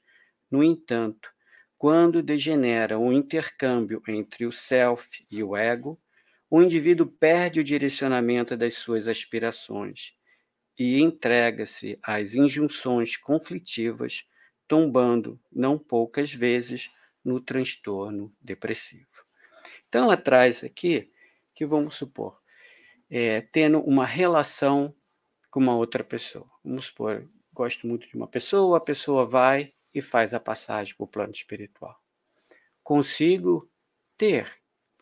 No 0.51 0.63
entanto, 0.63 1.33
quando 1.79 2.23
degenera 2.23 2.99
o 2.99 3.11
intercâmbio 3.11 4.03
entre 4.07 4.45
o 4.45 4.53
self 4.53 5.27
e 5.31 5.43
o 5.43 5.57
ego, 5.57 5.99
o 6.51 6.61
indivíduo 6.61 7.07
perde 7.07 7.59
o 7.59 7.65
direcionamento 7.65 8.55
das 8.55 8.75
suas 8.75 9.09
aspirações 9.09 10.13
e 10.79 11.01
entrega-se 11.01 11.99
às 12.03 12.35
injunções 12.35 13.17
conflitivas, 13.17 14.29
tombando, 14.69 15.41
não 15.51 15.79
poucas 15.79 16.31
vezes, 16.35 16.91
no 17.25 17.41
transtorno 17.41 18.31
depressivo. 18.39 19.09
Então, 19.89 20.05
ela 20.05 20.19
traz 20.19 20.63
aqui 20.63 21.11
que, 21.55 21.65
vamos 21.65 21.95
supor, 21.95 22.39
é, 23.09 23.41
tendo 23.41 23.81
uma 23.81 24.05
relação 24.05 24.95
com 25.51 25.61
uma 25.61 25.75
outra 25.75 26.05
pessoa. 26.05 26.49
Vamos 26.65 26.87
supor, 26.87 27.29
gosto 27.53 27.87
muito 27.87 28.09
de 28.09 28.17
uma 28.17 28.27
pessoa, 28.27 28.79
a 28.79 28.81
pessoa 28.81 29.27
vai 29.27 29.73
e 29.93 30.01
faz 30.01 30.33
a 30.33 30.41
passagem 30.41 30.95
para 30.95 31.05
o 31.05 31.09
plano 31.09 31.33
espiritual. 31.33 32.01
Consigo 32.83 33.69
ter, 34.17 34.51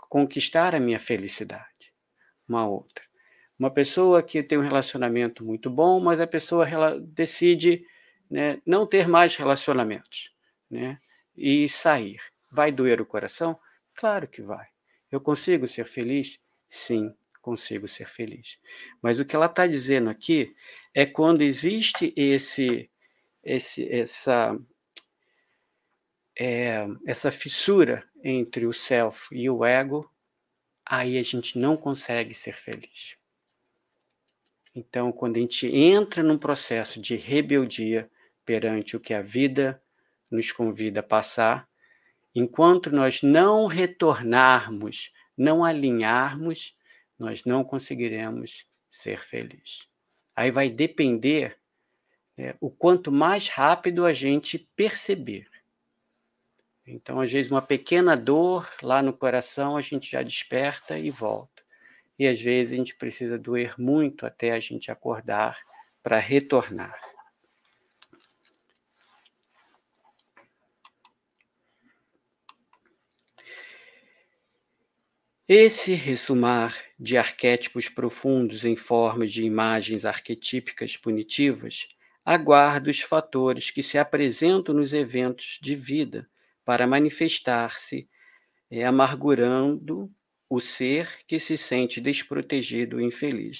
conquistar 0.08 0.74
a 0.74 0.80
minha 0.80 0.98
felicidade. 0.98 1.92
Uma 2.48 2.66
outra. 2.66 3.04
Uma 3.58 3.70
pessoa 3.70 4.22
que 4.22 4.42
tem 4.42 4.56
um 4.56 4.62
relacionamento 4.62 5.44
muito 5.44 5.68
bom, 5.68 6.00
mas 6.00 6.20
a 6.20 6.26
pessoa 6.26 6.66
decide 7.00 7.84
né, 8.30 8.62
não 8.64 8.86
ter 8.86 9.08
mais 9.08 9.36
relacionamentos 9.36 10.34
né, 10.70 10.98
e 11.36 11.68
sair. 11.68 12.20
Vai 12.50 12.72
doer 12.72 13.00
o 13.00 13.06
coração? 13.06 13.58
Claro 13.94 14.28
que 14.28 14.40
vai. 14.40 14.68
Eu 15.10 15.20
consigo 15.20 15.66
ser 15.66 15.84
feliz? 15.84 16.38
Sim, 16.68 17.14
consigo 17.48 17.88
ser 17.88 18.06
feliz. 18.06 18.58
Mas 19.00 19.18
o 19.18 19.24
que 19.24 19.34
ela 19.34 19.46
está 19.46 19.66
dizendo 19.66 20.10
aqui 20.10 20.54
é 20.94 21.06
quando 21.06 21.40
existe 21.40 22.12
esse, 22.14 22.90
esse 23.42 23.90
essa, 23.90 24.58
é, 26.38 26.86
essa 27.06 27.30
fissura 27.30 28.06
entre 28.22 28.66
o 28.66 28.72
self 28.72 29.34
e 29.34 29.48
o 29.48 29.64
ego, 29.64 30.10
aí 30.84 31.16
a 31.16 31.22
gente 31.22 31.58
não 31.58 31.74
consegue 31.74 32.34
ser 32.34 32.52
feliz. 32.52 33.16
Então, 34.74 35.10
quando 35.10 35.38
a 35.38 35.40
gente 35.40 35.66
entra 35.74 36.22
num 36.22 36.36
processo 36.36 37.00
de 37.00 37.16
rebeldia 37.16 38.10
perante 38.44 38.94
o 38.94 39.00
que 39.00 39.14
a 39.14 39.22
vida 39.22 39.82
nos 40.30 40.52
convida 40.52 41.00
a 41.00 41.02
passar, 41.02 41.66
enquanto 42.34 42.90
nós 42.90 43.22
não 43.22 43.66
retornarmos, 43.66 45.12
não 45.36 45.64
alinharmos, 45.64 46.76
nós 47.18 47.44
não 47.44 47.64
conseguiremos 47.64 48.66
ser 48.88 49.20
felizes. 49.22 49.88
Aí 50.34 50.50
vai 50.50 50.70
depender 50.70 51.58
é, 52.36 52.54
o 52.60 52.70
quanto 52.70 53.10
mais 53.10 53.48
rápido 53.48 54.06
a 54.06 54.12
gente 54.12 54.58
perceber. 54.76 55.48
Então, 56.86 57.20
às 57.20 57.30
vezes, 57.30 57.50
uma 57.50 57.60
pequena 57.60 58.16
dor 58.16 58.66
lá 58.82 59.02
no 59.02 59.12
coração, 59.12 59.76
a 59.76 59.82
gente 59.82 60.10
já 60.10 60.22
desperta 60.22 60.98
e 60.98 61.10
volta. 61.10 61.62
E 62.18 62.26
às 62.26 62.40
vezes 62.40 62.72
a 62.72 62.76
gente 62.76 62.96
precisa 62.96 63.38
doer 63.38 63.74
muito 63.78 64.24
até 64.24 64.52
a 64.52 64.60
gente 64.60 64.90
acordar 64.90 65.58
para 66.02 66.18
retornar. 66.18 66.98
Esse 75.50 75.94
ressumar 75.94 76.76
de 77.00 77.16
arquétipos 77.16 77.88
profundos 77.88 78.66
em 78.66 78.76
forma 78.76 79.26
de 79.26 79.42
imagens 79.42 80.04
arquetípicas 80.04 80.94
punitivas 80.94 81.88
aguarda 82.22 82.90
os 82.90 83.00
fatores 83.00 83.70
que 83.70 83.82
se 83.82 83.96
apresentam 83.96 84.74
nos 84.74 84.92
eventos 84.92 85.58
de 85.62 85.74
vida 85.74 86.28
para 86.66 86.86
manifestar-se, 86.86 88.06
é, 88.70 88.84
amargurando 88.84 90.12
o 90.50 90.60
ser 90.60 91.24
que 91.26 91.38
se 91.38 91.56
sente 91.56 91.98
desprotegido 91.98 93.00
e 93.00 93.04
infeliz. 93.06 93.56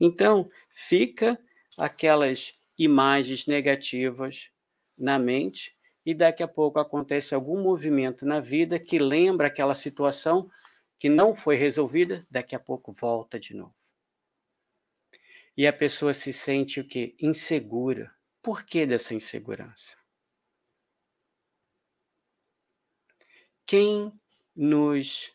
Então, 0.00 0.50
fica 0.70 1.38
aquelas 1.76 2.54
imagens 2.78 3.44
negativas 3.44 4.48
na 4.96 5.18
mente 5.18 5.76
e 6.06 6.14
daqui 6.14 6.42
a 6.42 6.48
pouco 6.48 6.78
acontece 6.78 7.34
algum 7.34 7.62
movimento 7.62 8.24
na 8.24 8.40
vida 8.40 8.78
que 8.78 8.98
lembra 8.98 9.48
aquela 9.48 9.74
situação 9.74 10.50
que 10.98 11.08
não 11.08 11.34
foi 11.34 11.56
resolvida, 11.56 12.26
daqui 12.30 12.56
a 12.56 12.60
pouco 12.60 12.92
volta 12.92 13.38
de 13.38 13.54
novo. 13.54 13.74
E 15.56 15.66
a 15.66 15.72
pessoa 15.72 16.14
se 16.14 16.32
sente 16.32 16.80
o 16.80 16.86
quê? 16.86 17.14
Insegura. 17.20 18.14
Por 18.42 18.64
que 18.64 18.86
dessa 18.86 19.14
insegurança? 19.14 19.96
Quem 23.66 24.12
nos 24.54 25.32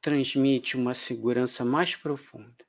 transmite 0.00 0.76
uma 0.76 0.94
segurança 0.94 1.64
mais 1.64 1.96
profunda? 1.96 2.66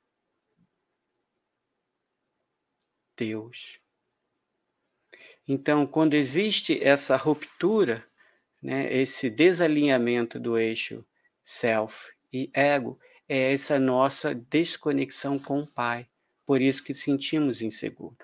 Deus. 3.16 3.80
Então, 5.46 5.86
quando 5.86 6.14
existe 6.14 6.82
essa 6.82 7.16
ruptura, 7.16 8.08
né, 8.62 8.92
esse 8.92 9.28
desalinhamento 9.28 10.38
do 10.38 10.56
eixo 10.56 11.04
self 11.44 12.12
e 12.32 12.50
ego 12.52 12.98
é 13.28 13.52
essa 13.52 13.78
nossa 13.78 14.34
desconexão 14.34 15.38
com 15.38 15.60
o 15.60 15.66
Pai. 15.66 16.08
Por 16.44 16.60
isso 16.60 16.82
que 16.82 16.94
sentimos 16.94 17.62
inseguro. 17.62 18.16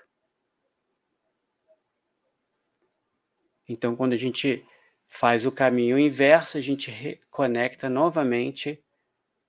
Então, 3.67 3.95
quando 3.95 4.13
a 4.13 4.17
gente 4.17 4.65
faz 5.05 5.45
o 5.45 5.51
caminho 5.51 5.97
inverso, 5.97 6.57
a 6.57 6.61
gente 6.61 6.91
reconecta 6.91 7.89
novamente 7.89 8.83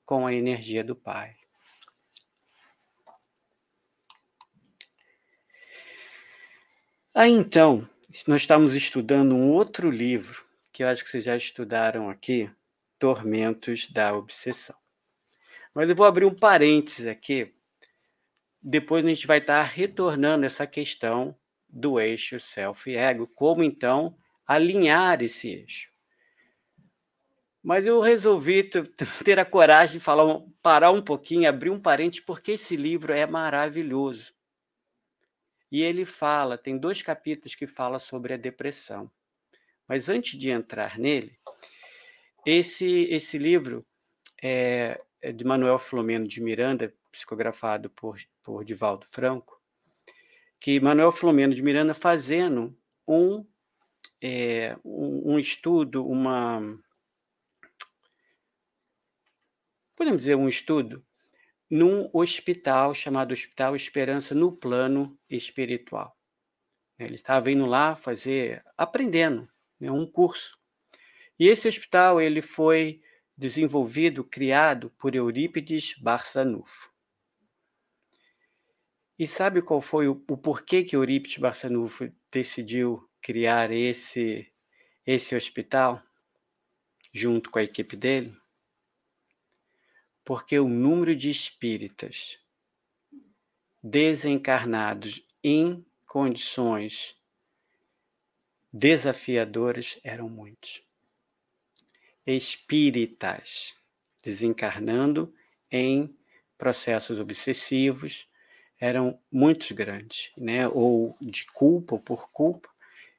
com 0.04 0.26
a 0.26 0.33
energia 0.33 0.83
do 0.83 0.96
Pai. 0.96 1.37
Aí 7.14 7.33
então, 7.33 7.88
nós 8.26 8.42
estamos 8.42 8.74
estudando 8.74 9.35
um 9.35 9.52
outro 9.52 9.90
livro 9.90 10.46
que 10.72 10.85
eu 10.85 10.88
acho 10.88 11.02
que 11.02 11.11
vocês 11.11 11.24
já 11.24 11.37
estudaram 11.37 12.09
aqui, 12.09 12.48
tormentos 12.99 13.87
da 13.87 14.15
obsessão. 14.15 14.77
Mas 15.75 15.89
eu 15.89 15.97
vou 15.97 16.07
abrir 16.07 16.25
um 16.25 16.35
parênteses 16.35 17.07
aqui. 17.07 17.55
Depois 18.61 19.05
a 19.05 19.09
gente 19.09 19.27
vai 19.27 19.39
estar 19.39 19.63
retornando 19.63 20.45
essa 20.45 20.67
questão 20.67 21.37
do 21.69 22.01
eixo 22.01 22.41
self 22.41 22.91
e 22.91 22.97
ego, 22.97 23.27
como 23.29 23.63
então 23.63 24.17
alinhar 24.47 25.23
esse 25.23 25.51
eixo. 25.51 25.93
Mas 27.63 27.85
eu 27.85 28.01
resolvi 28.01 28.69
ter 29.25 29.39
a 29.39 29.45
coragem 29.45 29.99
de 29.99 30.05
falar, 30.05 30.41
parar 30.63 30.91
um 30.91 31.03
pouquinho, 31.03 31.49
abrir 31.49 31.71
um 31.71 31.81
parênteses, 31.81 32.25
porque 32.25 32.53
esse 32.53 32.77
livro 32.77 33.13
é 33.13 33.27
maravilhoso. 33.27 34.33
E 35.71 35.83
ele 35.83 36.05
fala, 36.07 36.57
tem 36.57 36.79
dois 36.79 37.03
capítulos 37.03 37.55
que 37.55 37.67
fala 37.67 37.99
sobre 37.99 38.33
a 38.33 38.39
depressão. 38.39 39.11
Mas 39.87 40.09
antes 40.09 40.39
de 40.39 40.51
entrar 40.51 40.99
nele, 40.99 41.38
esse, 42.51 43.05
esse 43.11 43.37
livro 43.37 43.87
é, 44.43 44.99
é 45.21 45.33
de 45.33 45.45
Manuel 45.45 45.79
Filomeno 45.79 46.27
de 46.27 46.41
Miranda, 46.41 46.95
psicografado 47.13 47.91
por, 47.91 48.19
por 48.43 48.65
Divaldo 48.65 49.07
Franco, 49.07 49.61
que 50.59 50.81
Manuel 50.81 51.13
Filomeno 51.13 51.55
de 51.55 51.63
Miranda 51.63 51.93
fazendo 51.93 52.75
um, 53.07 53.47
é, 54.19 54.79
um, 54.83 55.35
um 55.35 55.39
estudo, 55.39 56.07
uma. 56.07 56.63
Podemos 59.95 60.21
dizer 60.21 60.35
um 60.35 60.49
estudo 60.49 61.05
num 61.71 62.09
hospital 62.15 62.95
chamado 62.95 63.33
Hospital 63.33 63.77
Esperança 63.77 64.35
no 64.35 64.53
plano 64.53 65.19
espiritual. 65.29 66.17
Ele 66.99 67.17
estava 67.17 67.51
indo 67.51 67.67
lá 67.67 67.95
fazer, 67.95 68.65
aprendendo, 68.75 69.47
né, 69.79 69.91
um 69.91 70.07
curso. 70.07 70.59
E 71.38 71.46
esse 71.46 71.68
hospital 71.68 72.20
ele 72.20 72.42
foi 72.42 73.01
desenvolvido, 73.37 74.24
criado 74.24 74.90
por 74.98 75.14
Eurípides 75.14 75.94
Barçanufo. 76.01 76.92
E 79.16 79.27
sabe 79.27 79.62
qual 79.62 79.81
foi 79.81 80.09
o, 80.09 80.12
o 80.29 80.37
porquê 80.37 80.83
que 80.83 80.96
Eurípides 80.96 81.38
Barçanufo 81.38 82.12
decidiu 82.31 83.09
criar 83.20 83.70
esse 83.70 84.53
esse 85.07 85.35
hospital 85.35 86.03
junto 87.12 87.51
com 87.51 87.59
a 87.59 87.62
equipe 87.62 87.96
dele? 87.96 88.37
Porque 90.24 90.59
o 90.59 90.68
número 90.68 91.16
de 91.16 91.31
espíritas 91.31 92.38
desencarnados 93.83 95.24
em 95.42 95.87
condições 96.05 97.16
desafiadoras 98.70 99.98
eram 100.05 100.29
muitos 100.29 100.88
espíritas, 102.37 103.75
desencarnando 104.23 105.33
em 105.71 106.14
processos 106.57 107.19
obsessivos, 107.19 108.29
eram 108.81 109.19
muito 109.31 109.75
grandes, 109.75 110.31
né? 110.37 110.69
ou 110.69 111.17
de 111.21 111.47
culpa 111.53 111.95
ou 111.95 112.01
por 112.01 112.31
culpa. 112.31 112.69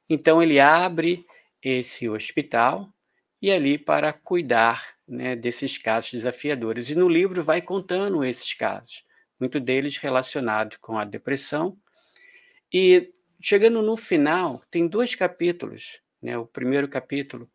Então 0.08 0.42
ele 0.42 0.58
abre 0.58 1.26
esse 1.62 2.08
hospital 2.08 2.88
e 3.40 3.50
ali 3.50 3.78
para 3.78 4.12
cuidar 4.12 4.94
né, 5.06 5.34
desses 5.34 5.76
casos 5.76 6.12
desafiadores. 6.12 6.90
E 6.90 6.94
no 6.94 7.08
livro 7.08 7.42
vai 7.42 7.60
contando 7.60 8.24
esses 8.24 8.54
casos, 8.54 9.04
muito 9.38 9.58
deles 9.58 9.96
relacionados 9.96 10.78
com 10.78 10.98
a 10.98 11.04
depressão. 11.04 11.76
E 12.72 13.12
chegando 13.40 13.82
no 13.82 13.96
final, 13.96 14.62
tem 14.70 14.86
dois 14.86 15.14
capítulos. 15.14 16.00
Né? 16.22 16.36
O 16.38 16.46
primeiro 16.46 16.88
capítulo 16.88 17.50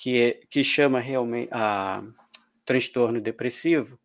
que, 0.00 0.18
é, 0.18 0.40
que 0.48 0.64
chama 0.64 0.98
realmente 0.98 1.50
a 1.52 2.02
transtorno 2.64 3.20
depressivo, 3.20 4.00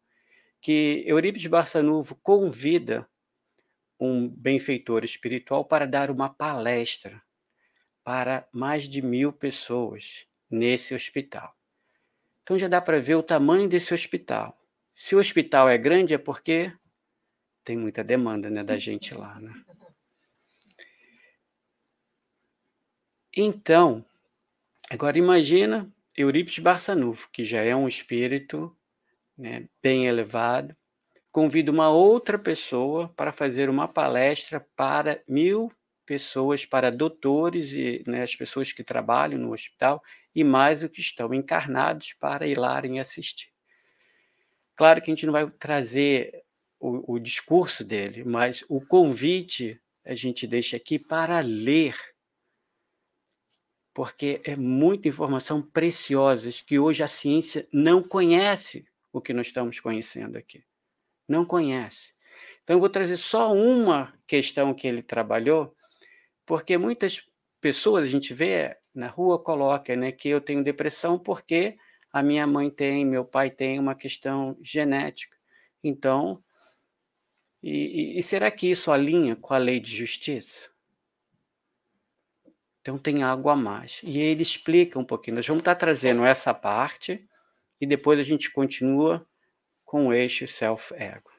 que 0.59 1.05
Eurípides 1.07 1.47
Barçanuvo 1.47 2.15
convida 2.15 3.07
um 3.97 4.27
benfeitor 4.27 5.05
espiritual 5.05 5.63
para 5.63 5.87
dar 5.87 6.11
uma 6.11 6.27
palestra 6.27 7.23
para 8.03 8.45
mais 8.51 8.89
de 8.89 9.01
mil 9.01 9.31
pessoas 9.31 10.27
nesse 10.51 10.93
hospital. 10.93 11.55
Então 12.43 12.59
já 12.59 12.67
dá 12.67 12.81
para 12.81 12.99
ver 12.99 13.15
o 13.15 13.23
tamanho 13.23 13.69
desse 13.69 13.93
hospital. 13.93 14.59
Se 14.93 15.15
o 15.15 15.19
hospital 15.19 15.69
é 15.69 15.77
grande 15.77 16.13
é 16.13 16.17
porque 16.17 16.73
tem 17.63 17.77
muita 17.77 18.03
demanda 18.03 18.49
né, 18.49 18.65
da 18.65 18.77
gente 18.77 19.13
lá. 19.13 19.39
Né? 19.39 19.53
Então, 23.33 24.05
Agora 24.89 25.17
imagina 25.17 25.91
Eurípides 26.15 26.59
Barçanufo, 26.59 27.29
que 27.31 27.43
já 27.43 27.61
é 27.61 27.75
um 27.75 27.87
espírito 27.87 28.75
né, 29.37 29.67
bem 29.81 30.05
elevado, 30.05 30.75
convida 31.31 31.71
uma 31.71 31.89
outra 31.89 32.39
pessoa 32.39 33.09
para 33.09 33.33
fazer 33.33 33.69
uma 33.69 33.87
palestra 33.87 34.65
para 34.75 35.21
mil 35.27 35.71
pessoas, 36.05 36.65
para 36.65 36.91
doutores 36.91 37.73
e 37.73 38.03
né, 38.07 38.21
as 38.21 38.35
pessoas 38.35 38.71
que 38.71 38.83
trabalham 38.83 39.39
no 39.39 39.51
hospital 39.51 40.01
e 40.33 40.43
mais 40.43 40.83
os 40.83 40.89
que 40.89 41.01
estão 41.01 41.33
encarnados 41.33 42.13
para 42.13 42.47
ir 42.47 42.57
lá 42.57 42.81
e 42.85 42.99
assistir. 42.99 43.49
Claro 44.75 45.01
que 45.01 45.09
a 45.09 45.13
gente 45.13 45.25
não 45.25 45.33
vai 45.33 45.49
trazer 45.49 46.43
o, 46.79 47.15
o 47.15 47.19
discurso 47.19 47.83
dele, 47.83 48.23
mas 48.23 48.63
o 48.69 48.79
convite 48.79 49.81
a 50.05 50.13
gente 50.13 50.45
deixa 50.45 50.77
aqui 50.77 50.99
para 50.99 51.39
ler, 51.39 51.95
porque 53.95 54.41
é 54.43 54.57
muita 54.57 55.07
informação 55.07 55.61
preciosa 55.61 56.51
que 56.67 56.77
hoje 56.77 57.01
a 57.01 57.07
ciência 57.07 57.65
não 57.71 58.03
conhece 58.03 58.85
o 59.13 59.21
que 59.21 59.33
nós 59.33 59.47
estamos 59.47 59.79
conhecendo 59.79 60.37
aqui. 60.37 60.65
Não 61.25 61.45
conhece. 61.45 62.13
Então, 62.61 62.75
eu 62.75 62.79
vou 62.81 62.89
trazer 62.89 63.15
só 63.15 63.53
uma 63.53 64.13
questão 64.27 64.73
que 64.73 64.85
ele 64.85 65.01
trabalhou, 65.01 65.73
porque 66.45 66.77
muitas 66.77 67.25
pessoas 67.61 68.03
a 68.03 68.11
gente 68.11 68.33
vê 68.33 68.77
na 68.93 69.07
rua 69.07 69.41
coloca 69.41 69.95
né, 69.95 70.11
que 70.11 70.27
eu 70.27 70.41
tenho 70.41 70.61
depressão 70.61 71.17
porque 71.17 71.77
a 72.11 72.21
minha 72.21 72.45
mãe 72.45 72.69
tem, 72.69 73.05
meu 73.05 73.23
pai 73.23 73.49
tem 73.49 73.79
uma 73.79 73.95
questão 73.95 74.57
genética. 74.61 75.37
Então, 75.81 76.43
e, 77.63 78.19
e, 78.19 78.21
será 78.21 78.51
que 78.51 78.69
isso 78.69 78.91
alinha 78.91 79.37
com 79.37 79.53
a 79.53 79.57
lei 79.57 79.79
de 79.79 79.95
justiça? 79.95 80.74
Então 82.85 82.99
tem 82.99 83.23
algo 83.23 83.49
a 83.49 83.55
mais. 83.55 83.99
E 84.03 84.19
ele 84.19 84.43
explica 84.43 84.99
um 84.99 85.03
pouquinho. 85.03 85.37
Nós 85.37 85.47
vamos 85.47 85.61
estar 85.61 85.73
trazendo 85.73 86.23
essa 86.23 86.53
parte 86.53 87.27
e 87.81 87.87
depois 87.87 88.19
a 88.19 88.21
gente 88.21 88.51
continua 88.51 89.27
com 89.83 90.05
o 90.05 90.13
eixo 90.13 90.45
self-ego. 90.47 91.31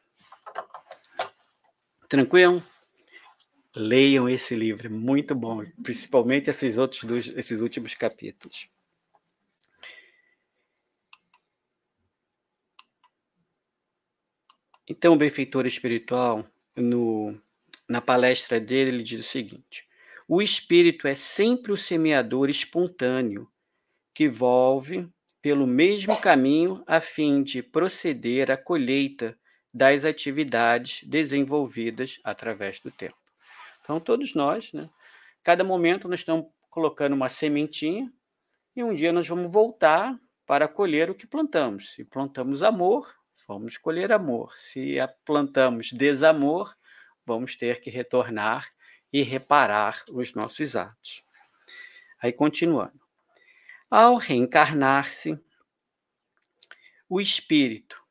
Tranquilo? 2.08 2.60
Leiam 3.76 4.28
esse 4.28 4.56
livro, 4.56 4.88
é 4.88 4.90
muito 4.90 5.36
bom, 5.36 5.64
principalmente 5.84 6.50
esses 6.50 6.78
outros 6.78 7.04
dois, 7.04 7.28
esses 7.36 7.60
últimos 7.60 7.94
capítulos. 7.94 8.68
Então, 14.88 15.12
o 15.12 15.16
benfeitor 15.16 15.64
espiritual, 15.64 16.44
no, 16.74 17.40
na 17.88 18.00
palestra 18.00 18.58
dele, 18.58 18.90
ele 18.90 19.02
diz 19.04 19.20
o 19.20 19.28
seguinte: 19.28 19.86
o 20.28 20.42
espírito 20.42 21.06
é 21.06 21.14
sempre 21.14 21.72
o 21.72 21.76
semeador 21.76 22.50
espontâneo 22.50 23.48
que 24.12 24.28
volve 24.28 25.08
pelo 25.40 25.66
mesmo 25.66 26.16
caminho 26.16 26.82
a 26.86 27.00
fim 27.00 27.42
de 27.42 27.62
proceder 27.62 28.50
à 28.50 28.56
colheita 28.56 29.38
das 29.72 30.04
atividades 30.04 31.04
desenvolvidas 31.04 32.18
através 32.24 32.80
do 32.80 32.90
tempo. 32.90 33.16
Então, 33.82 34.00
todos 34.00 34.34
nós, 34.34 34.72
né, 34.72 34.88
cada 35.44 35.62
momento 35.62 36.08
nós 36.08 36.20
estamos 36.20 36.46
colocando 36.70 37.12
uma 37.12 37.28
sementinha 37.28 38.12
e 38.74 38.82
um 38.82 38.94
dia 38.94 39.12
nós 39.12 39.28
vamos 39.28 39.52
voltar 39.52 40.18
para 40.44 40.66
colher 40.66 41.08
o 41.10 41.14
que 41.14 41.26
plantamos. 41.26 41.92
Se 41.92 42.04
plantamos 42.04 42.62
amor, 42.62 43.14
vamos 43.46 43.76
colher 43.76 44.10
amor. 44.12 44.52
Se 44.56 44.96
plantamos 45.24 45.92
desamor, 45.92 46.74
vamos 47.24 47.54
ter 47.54 47.80
que 47.80 47.90
retornar 47.90 48.66
e 49.12 49.22
reparar 49.22 50.04
os 50.10 50.34
nossos 50.34 50.76
atos. 50.76 51.22
Aí, 52.20 52.32
continuando. 52.32 53.00
Ao 53.90 54.16
reencarnar-se, 54.16 55.38
o 57.08 57.20
espírito, 57.20 58.02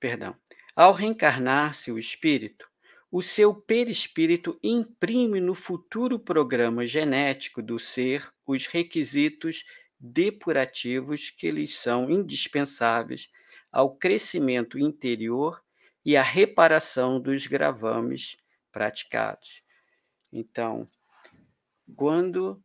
perdão, 0.00 0.36
ao 0.74 0.92
reencarnar-se 0.92 1.92
o 1.92 1.98
espírito, 1.98 2.68
o 3.10 3.22
seu 3.22 3.54
perispírito 3.54 4.58
imprime 4.62 5.40
no 5.40 5.54
futuro 5.54 6.18
programa 6.18 6.86
genético 6.86 7.62
do 7.62 7.78
ser 7.78 8.32
os 8.46 8.66
requisitos 8.66 9.64
depurativos 9.98 11.28
que 11.30 11.50
lhes 11.50 11.74
são 11.74 12.10
indispensáveis 12.10 13.28
ao 13.70 13.96
crescimento 13.96 14.78
interior 14.78 15.62
e 16.04 16.16
à 16.16 16.22
reparação 16.22 17.20
dos 17.20 17.46
gravames 17.46 18.36
praticados. 18.72 19.62
Então, 20.32 20.88
quando 21.96 22.62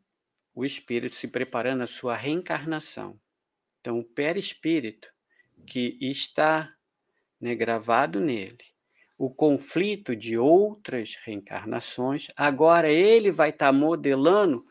o 0.53 0.63
espírito 0.63 1.15
se 1.15 1.27
preparando 1.27 1.83
a 1.83 1.87
sua 1.87 2.15
reencarnação, 2.15 3.19
então 3.79 3.99
o 3.99 4.03
perispírito 4.03 5.07
que 5.65 5.97
está 6.01 6.73
né, 7.39 7.55
gravado 7.55 8.19
nele, 8.19 8.63
o 9.17 9.29
conflito 9.29 10.15
de 10.15 10.37
outras 10.37 11.15
reencarnações, 11.15 12.27
agora 12.35 12.89
ele 12.89 13.31
vai 13.31 13.49
estar 13.49 13.67
tá 13.67 13.73
modelando 13.73 14.65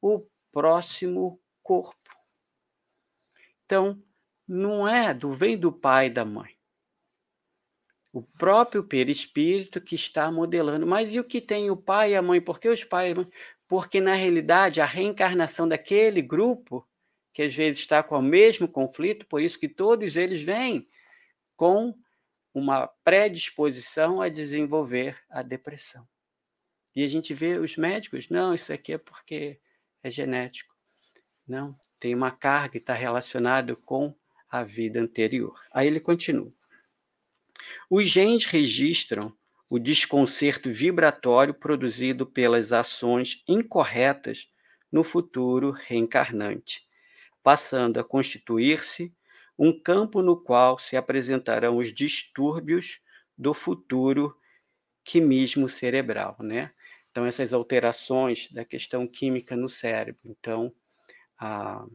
o 0.00 0.26
próximo 0.52 1.40
corpo. 1.62 2.10
Então, 3.64 4.02
não 4.46 4.86
é 4.86 5.14
do 5.14 5.32
vem 5.32 5.56
do 5.56 5.72
pai 5.72 6.06
e 6.06 6.10
da 6.10 6.24
mãe. 6.24 6.53
O 8.14 8.22
próprio 8.22 8.84
perispírito 8.84 9.80
que 9.80 9.96
está 9.96 10.30
modelando. 10.30 10.86
Mas 10.86 11.12
e 11.12 11.18
o 11.18 11.24
que 11.24 11.40
tem 11.40 11.68
o 11.68 11.76
pai 11.76 12.12
e 12.12 12.16
a 12.16 12.22
mãe? 12.22 12.40
Por 12.40 12.60
que 12.60 12.68
os 12.68 12.84
pais 12.84 13.10
e 13.10 13.12
a 13.12 13.16
mãe? 13.16 13.28
Porque, 13.66 14.00
na 14.00 14.14
realidade, 14.14 14.80
a 14.80 14.86
reencarnação 14.86 15.66
daquele 15.66 16.22
grupo, 16.22 16.86
que 17.32 17.42
às 17.42 17.52
vezes 17.52 17.80
está 17.80 18.04
com 18.04 18.16
o 18.16 18.22
mesmo 18.22 18.68
conflito, 18.68 19.26
por 19.26 19.42
isso 19.42 19.58
que 19.58 19.68
todos 19.68 20.16
eles 20.16 20.40
vêm 20.40 20.88
com 21.56 21.92
uma 22.54 22.86
predisposição 23.02 24.22
a 24.22 24.28
desenvolver 24.28 25.20
a 25.28 25.42
depressão. 25.42 26.06
E 26.94 27.02
a 27.02 27.08
gente 27.08 27.34
vê 27.34 27.58
os 27.58 27.76
médicos, 27.76 28.28
não, 28.28 28.54
isso 28.54 28.72
aqui 28.72 28.92
é 28.92 28.98
porque 28.98 29.58
é 30.04 30.10
genético. 30.10 30.72
Não, 31.46 31.76
tem 31.98 32.14
uma 32.14 32.30
carga 32.30 32.76
e 32.76 32.78
está 32.78 32.94
relacionado 32.94 33.76
com 33.76 34.14
a 34.48 34.62
vida 34.62 35.00
anterior. 35.00 35.60
Aí 35.72 35.88
ele 35.88 35.98
continua. 35.98 36.52
Os 37.88 38.08
genes 38.08 38.44
registram 38.44 39.32
o 39.68 39.78
desconcerto 39.78 40.70
vibratório 40.70 41.54
produzido 41.54 42.26
pelas 42.26 42.72
ações 42.72 43.42
incorretas 43.48 44.48
no 44.90 45.02
futuro 45.02 45.70
reencarnante, 45.70 46.86
passando 47.42 47.98
a 47.98 48.04
constituir-se 48.04 49.12
um 49.58 49.78
campo 49.78 50.22
no 50.22 50.36
qual 50.36 50.78
se 50.78 50.96
apresentarão 50.96 51.76
os 51.76 51.92
distúrbios 51.92 53.00
do 53.36 53.52
futuro 53.52 54.36
quimismo 55.04 55.68
cerebral, 55.68 56.36
né? 56.40 56.72
Então 57.10 57.26
essas 57.26 57.52
alterações 57.52 58.50
da 58.50 58.64
questão 58.64 59.06
química 59.06 59.56
no 59.56 59.68
cérebro. 59.68 60.20
Então, 60.24 60.74
a 61.38 61.86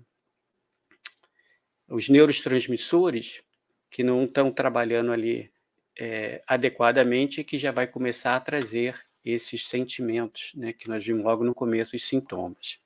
os 1.89 2.07
neurotransmissores 2.07 3.41
que 3.89 4.03
não 4.03 4.25
estão 4.25 4.51
trabalhando 4.51 5.11
ali 5.11 5.51
é, 5.99 6.41
adequadamente, 6.47 7.43
que 7.43 7.57
já 7.57 7.71
vai 7.71 7.85
começar 7.85 8.35
a 8.35 8.39
trazer 8.39 8.97
esses 9.23 9.67
sentimentos, 9.67 10.53
né, 10.55 10.71
que 10.71 10.87
nós 10.87 11.05
vimos 11.05 11.23
logo 11.23 11.43
no 11.43 11.53
começo, 11.53 11.95
os 11.95 12.03
sintomas. 12.03 12.79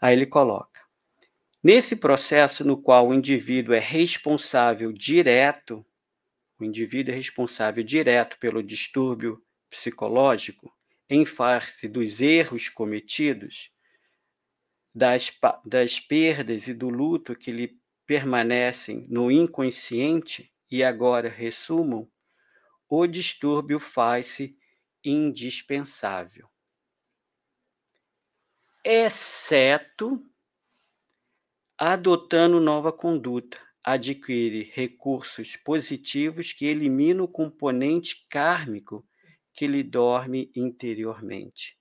Aí 0.00 0.14
ele 0.14 0.26
coloca: 0.26 0.82
nesse 1.62 1.96
processo 1.96 2.64
no 2.64 2.76
qual 2.80 3.08
o 3.08 3.14
indivíduo 3.14 3.74
é 3.74 3.80
responsável 3.80 4.92
direto, 4.92 5.84
o 6.58 6.64
indivíduo 6.64 7.12
é 7.12 7.16
responsável 7.16 7.82
direto 7.82 8.38
pelo 8.38 8.62
distúrbio 8.62 9.42
psicológico, 9.68 10.72
em 11.10 11.24
face 11.24 11.88
dos 11.88 12.20
erros 12.20 12.68
cometidos, 12.68 13.70
das, 14.94 15.32
das 15.64 15.98
perdas 15.98 16.68
e 16.68 16.74
do 16.74 16.88
luto 16.88 17.34
que 17.34 17.50
lhe 17.50 17.76
permanecem 18.06 19.04
no 19.08 19.30
inconsciente 19.30 20.50
e 20.70 20.82
agora 20.82 21.28
ressumam, 21.28 22.10
o 22.88 23.06
distúrbio 23.06 23.80
faz-se 23.80 24.56
indispensável. 25.04 26.48
Exceto 28.84 30.24
adotando 31.78 32.60
nova 32.60 32.92
conduta, 32.92 33.58
adquire 33.84 34.70
recursos 34.72 35.56
positivos 35.56 36.52
que 36.52 36.64
eliminam 36.64 37.24
o 37.24 37.28
componente 37.28 38.26
kármico 38.30 39.06
que 39.52 39.66
lhe 39.66 39.82
dorme 39.82 40.50
interiormente. 40.54 41.76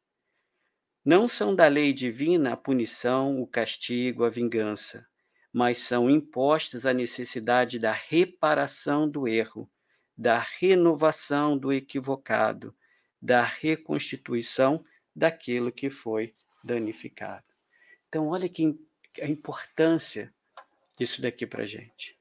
Não 1.03 1.27
são 1.27 1.55
da 1.55 1.67
lei 1.67 1.93
divina 1.93 2.53
a 2.53 2.57
punição, 2.57 3.39
o 3.41 3.47
castigo, 3.47 4.23
a 4.23 4.29
vingança, 4.29 5.07
mas 5.55 5.79
são 5.79 6.09
impostas 6.09 6.85
a 6.85 6.93
necessidade 6.93 7.79
da 7.79 7.93
reparação 7.93 9.09
do 9.09 9.25
erro, 9.25 9.71
da 10.17 10.37
renovação 10.37 11.57
do 11.57 11.71
equivocado, 11.71 12.75
da 13.21 13.41
reconstituição 13.41 14.83
daquilo 15.15 15.71
que 15.71 15.89
foi 15.89 16.35
danificado. 16.61 17.45
Então, 18.09 18.27
olha 18.27 18.49
que 18.49 18.77
a 19.21 19.27
importância 19.27 20.33
disso 20.99 21.21
daqui 21.21 21.47
para 21.47 21.63
a 21.63 21.67
gente. 21.67 22.19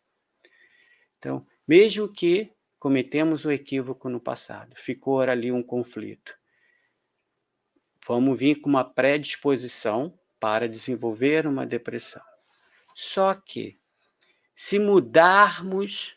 Então, 1.18 1.44
mesmo 1.66 2.09
que 2.09 2.53
cometemos 2.79 3.44
o 3.44 3.51
equívoco 3.51 4.09
no 4.09 4.20
passado, 4.20 4.77
ficou 4.77 5.20
ali 5.20 5.51
um 5.51 5.61
conflito. 5.61 6.38
Vamos 8.07 8.38
vir 8.38 8.61
com 8.61 8.70
uma 8.70 8.85
predisposição 8.85 10.16
para 10.38 10.68
desenvolver 10.68 11.49
uma 11.49 11.66
depressão. 11.66 12.23
Só 12.94 13.35
que, 13.35 13.78
se 14.54 14.78
mudarmos 14.78 16.16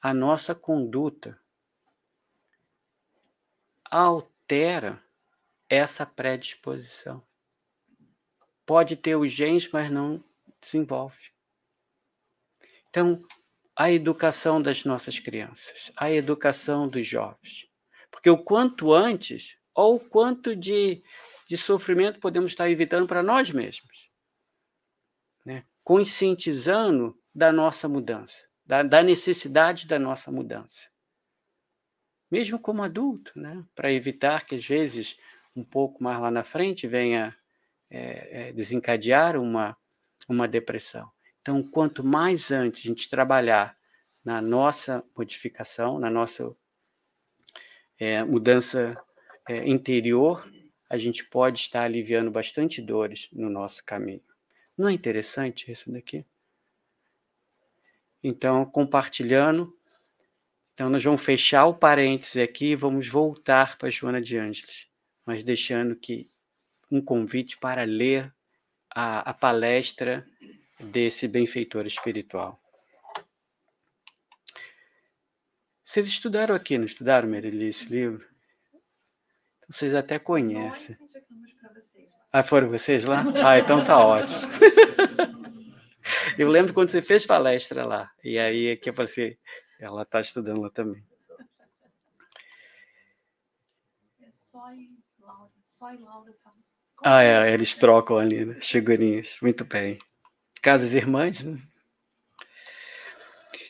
a 0.00 0.14
nossa 0.14 0.54
conduta, 0.54 1.38
altera 3.90 5.02
essa 5.68 6.04
predisposição. 6.04 7.22
Pode 8.66 8.96
ter 8.96 9.16
os 9.16 9.30
genes, 9.30 9.68
mas 9.70 9.90
não 9.90 10.24
desenvolve. 10.60 11.32
Então, 12.88 13.24
a 13.76 13.90
educação 13.90 14.62
das 14.62 14.84
nossas 14.84 15.18
crianças, 15.18 15.92
a 15.96 16.10
educação 16.10 16.88
dos 16.88 17.06
jovens. 17.06 17.68
Porque 18.10 18.30
o 18.30 18.38
quanto 18.38 18.92
antes, 18.92 19.58
ou 19.74 19.96
o 19.96 20.00
quanto 20.00 20.54
de, 20.54 21.02
de 21.48 21.56
sofrimento 21.56 22.20
podemos 22.20 22.52
estar 22.52 22.70
evitando 22.70 23.06
para 23.06 23.22
nós 23.22 23.50
mesmos. 23.50 24.10
Né? 25.44 25.64
Conscientizando 25.84 27.16
da 27.34 27.52
nossa 27.52 27.88
mudança, 27.88 28.48
da, 28.64 28.82
da 28.82 29.02
necessidade 29.02 29.86
da 29.86 29.98
nossa 29.98 30.32
mudança. 30.32 30.88
Mesmo 32.30 32.58
como 32.58 32.82
adulto, 32.82 33.38
né? 33.38 33.64
para 33.74 33.92
evitar 33.92 34.44
que, 34.44 34.54
às 34.54 34.66
vezes, 34.66 35.16
um 35.54 35.62
pouco 35.62 36.02
mais 36.02 36.20
lá 36.20 36.30
na 36.30 36.42
frente, 36.42 36.88
venha 36.88 37.36
é, 37.90 38.48
é, 38.48 38.52
desencadear 38.52 39.36
uma, 39.36 39.76
uma 40.28 40.48
depressão. 40.48 41.10
Então, 41.40 41.62
quanto 41.62 42.02
mais 42.02 42.50
antes 42.50 42.84
a 42.84 42.88
gente 42.88 43.08
trabalhar 43.08 43.76
na 44.24 44.40
nossa 44.40 45.04
modificação, 45.16 45.98
na 45.98 46.08
nossa 46.08 46.56
é, 47.98 48.24
mudança 48.24 48.96
é, 49.48 49.68
interior, 49.68 50.48
a 50.88 50.96
gente 50.96 51.24
pode 51.24 51.60
estar 51.60 51.82
aliviando 51.82 52.30
bastante 52.30 52.80
dores 52.80 53.28
no 53.32 53.50
nosso 53.50 53.84
caminho. 53.84 54.22
Não 54.76 54.88
é 54.88 54.92
interessante 54.92 55.70
isso 55.70 55.90
daqui? 55.92 56.24
Então, 58.22 58.64
compartilhando, 58.64 59.72
então 60.72 60.88
nós 60.88 61.04
vamos 61.04 61.22
fechar 61.22 61.66
o 61.66 61.74
parêntese 61.74 62.40
aqui 62.40 62.72
e 62.72 62.76
vamos 62.76 63.08
voltar 63.08 63.76
para 63.78 63.90
Joana 63.90 64.20
de 64.20 64.36
Ângeles, 64.36 64.88
mas 65.24 65.42
deixando 65.42 65.94
que 65.94 66.28
um 66.90 67.00
convite 67.00 67.58
para 67.58 67.84
ler 67.84 68.34
a, 68.90 69.30
a 69.30 69.34
palestra 69.34 70.26
desse 70.80 71.28
benfeitor 71.28 71.86
espiritual. 71.86 72.60
Vocês 75.84 76.08
estudaram 76.08 76.54
aqui, 76.54 76.78
não 76.78 76.86
estudaram, 76.86 77.28
Merili, 77.28 77.66
esse 77.68 77.86
livro? 77.86 78.26
Vocês 79.68 79.94
até 79.94 80.18
conhecem. 80.18 80.96
Ah, 82.34 82.42
foram 82.42 82.68
vocês 82.68 83.04
lá? 83.04 83.24
Ah, 83.44 83.60
então 83.60 83.84
tá 83.84 83.96
ótimo. 84.04 84.40
Eu 86.36 86.48
lembro 86.48 86.74
quando 86.74 86.90
você 86.90 87.00
fez 87.00 87.24
palestra 87.24 87.86
lá. 87.86 88.10
E 88.24 88.38
aí 88.38 88.66
é 88.66 88.76
que 88.76 88.90
eu 88.90 88.94
falei 88.94 89.10
assim, 89.10 89.36
ela 89.78 90.02
está 90.02 90.20
estudando 90.20 90.60
lá 90.60 90.68
também. 90.68 91.00
É 94.20 94.26
só 94.32 94.72
e 94.74 94.90
Laura. 95.20 95.52
Só 95.64 95.94
e 95.94 95.96
Laura. 95.98 96.34
Ah, 97.04 97.22
é, 97.22 97.54
eles 97.54 97.76
trocam 97.76 98.18
ali, 98.18 98.44
né? 98.44 98.58
Figurinhas. 98.60 99.38
Muito 99.40 99.64
bem 99.64 99.96
casas 100.64 100.94
irmãs. 100.94 101.42
Né? 101.42 101.60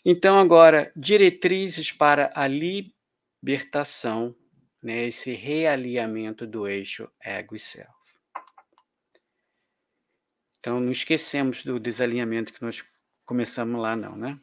Então, 0.05 0.39
agora, 0.39 0.93
diretrizes 0.95 1.91
para 1.91 2.33
a 2.33 2.47
libertação, 2.47 4.33
né, 4.81 5.07
esse 5.09 5.33
realinhamento 5.33 6.47
do 6.47 6.69
eixo 6.69 7.11
ego 7.21 7.57
e 7.57 7.59
self. 7.59 7.94
Então, 10.65 10.81
não 10.81 10.91
esquecemos 10.91 11.63
do 11.63 11.79
desalinhamento 11.79 12.51
que 12.51 12.63
nós 12.63 12.83
começamos 13.27 13.79
lá, 13.79 13.95
não, 13.95 14.17
né? 14.17 14.41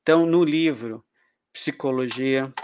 Então, 0.00 0.24
no 0.24 0.44
livro 0.44 1.04
Psicologia 1.52 2.54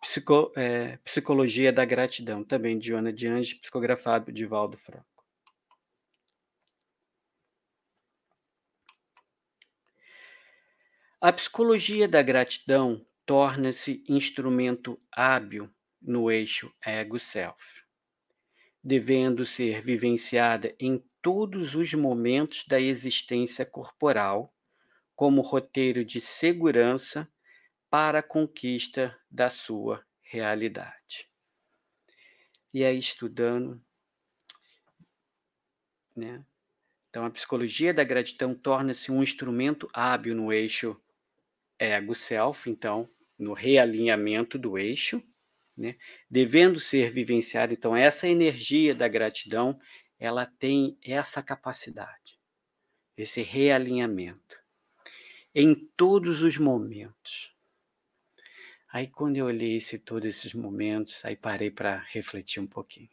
Psico, 0.00 0.52
é, 0.56 0.98
Psicologia 0.98 1.72
da 1.72 1.84
Gratidão, 1.84 2.44
também 2.44 2.78
de 2.78 2.86
Joana 2.86 3.12
de 3.12 3.26
Anjos, 3.26 3.54
psicografado 3.54 4.30
de 4.30 4.46
Valdo 4.46 4.78
Franco. 4.78 5.24
A 11.20 11.32
psicologia 11.32 12.06
da 12.06 12.22
gratidão 12.22 13.04
torna-se 13.26 14.04
instrumento 14.08 14.96
hábil 15.10 15.68
no 16.00 16.30
eixo 16.30 16.72
ego-self, 16.86 17.85
devendo 18.86 19.44
ser 19.44 19.82
vivenciada 19.82 20.72
em 20.78 21.02
todos 21.20 21.74
os 21.74 21.92
momentos 21.92 22.64
da 22.68 22.80
existência 22.80 23.66
corporal 23.66 24.54
como 25.16 25.40
roteiro 25.40 26.04
de 26.04 26.20
segurança 26.20 27.28
para 27.90 28.20
a 28.20 28.22
conquista 28.22 29.18
da 29.28 29.50
sua 29.50 30.06
realidade. 30.22 31.28
E 32.72 32.84
aí, 32.84 32.96
estudando, 32.96 33.82
né? 36.14 36.44
Então, 37.10 37.24
a 37.24 37.30
psicologia 37.30 37.92
da 37.92 38.04
gratidão 38.04 38.54
torna-se 38.54 39.10
um 39.10 39.20
instrumento 39.20 39.88
hábil 39.92 40.32
no 40.32 40.52
eixo 40.52 40.96
ego-self, 41.76 42.70
então, 42.70 43.10
no 43.36 43.52
realinhamento 43.52 44.56
do 44.56 44.78
eixo, 44.78 45.20
né? 45.76 45.96
devendo 46.30 46.78
ser 46.78 47.10
vivenciada. 47.10 47.72
Então, 47.72 47.94
essa 47.94 48.28
energia 48.28 48.94
da 48.94 49.06
gratidão, 49.06 49.78
ela 50.18 50.46
tem 50.46 50.96
essa 51.02 51.42
capacidade, 51.42 52.38
esse 53.16 53.42
realinhamento, 53.42 54.60
em 55.54 55.74
todos 55.96 56.42
os 56.42 56.56
momentos. 56.58 57.54
Aí, 58.90 59.08
quando 59.08 59.36
eu 59.36 59.46
olhei 59.46 59.76
esse, 59.76 59.98
todos 59.98 60.26
esses 60.26 60.54
momentos, 60.54 61.24
aí 61.24 61.36
parei 61.36 61.70
para 61.70 61.98
refletir 62.10 62.60
um 62.60 62.66
pouquinho. 62.66 63.10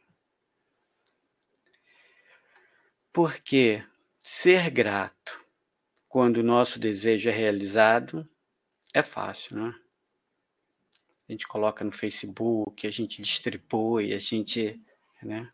Porque 3.12 3.84
ser 4.18 4.72
grato 4.72 5.44
quando 6.08 6.38
o 6.38 6.44
nosso 6.44 6.80
desejo 6.80 7.30
é 7.30 7.32
realizado 7.32 8.28
é 8.94 9.02
fácil, 9.02 9.58
né? 9.58 9.83
A 11.28 11.32
gente 11.32 11.48
coloca 11.48 11.84
no 11.84 11.92
Facebook, 11.92 12.86
a 12.86 12.92
gente 12.92 13.22
distribui, 13.22 14.14
a 14.14 14.20
gente, 14.20 14.80
né? 15.22 15.52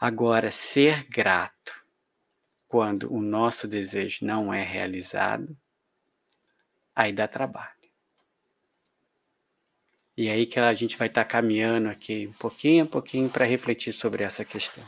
Agora, 0.00 0.50
ser 0.50 1.04
grato 1.04 1.80
quando 2.66 3.12
o 3.12 3.20
nosso 3.20 3.68
desejo 3.68 4.24
não 4.24 4.52
é 4.52 4.64
realizado, 4.64 5.56
aí 6.94 7.12
dá 7.12 7.28
trabalho. 7.28 7.70
E 10.16 10.28
aí 10.28 10.44
que 10.44 10.58
a 10.58 10.74
gente 10.74 10.96
vai 10.96 11.08
estar 11.08 11.24
tá 11.24 11.30
caminhando 11.30 11.88
aqui 11.88 12.26
um 12.26 12.32
pouquinho 12.32 12.84
a 12.84 12.86
pouquinho 12.86 13.30
para 13.30 13.44
refletir 13.44 13.92
sobre 13.92 14.24
essa 14.24 14.44
questão. 14.44 14.84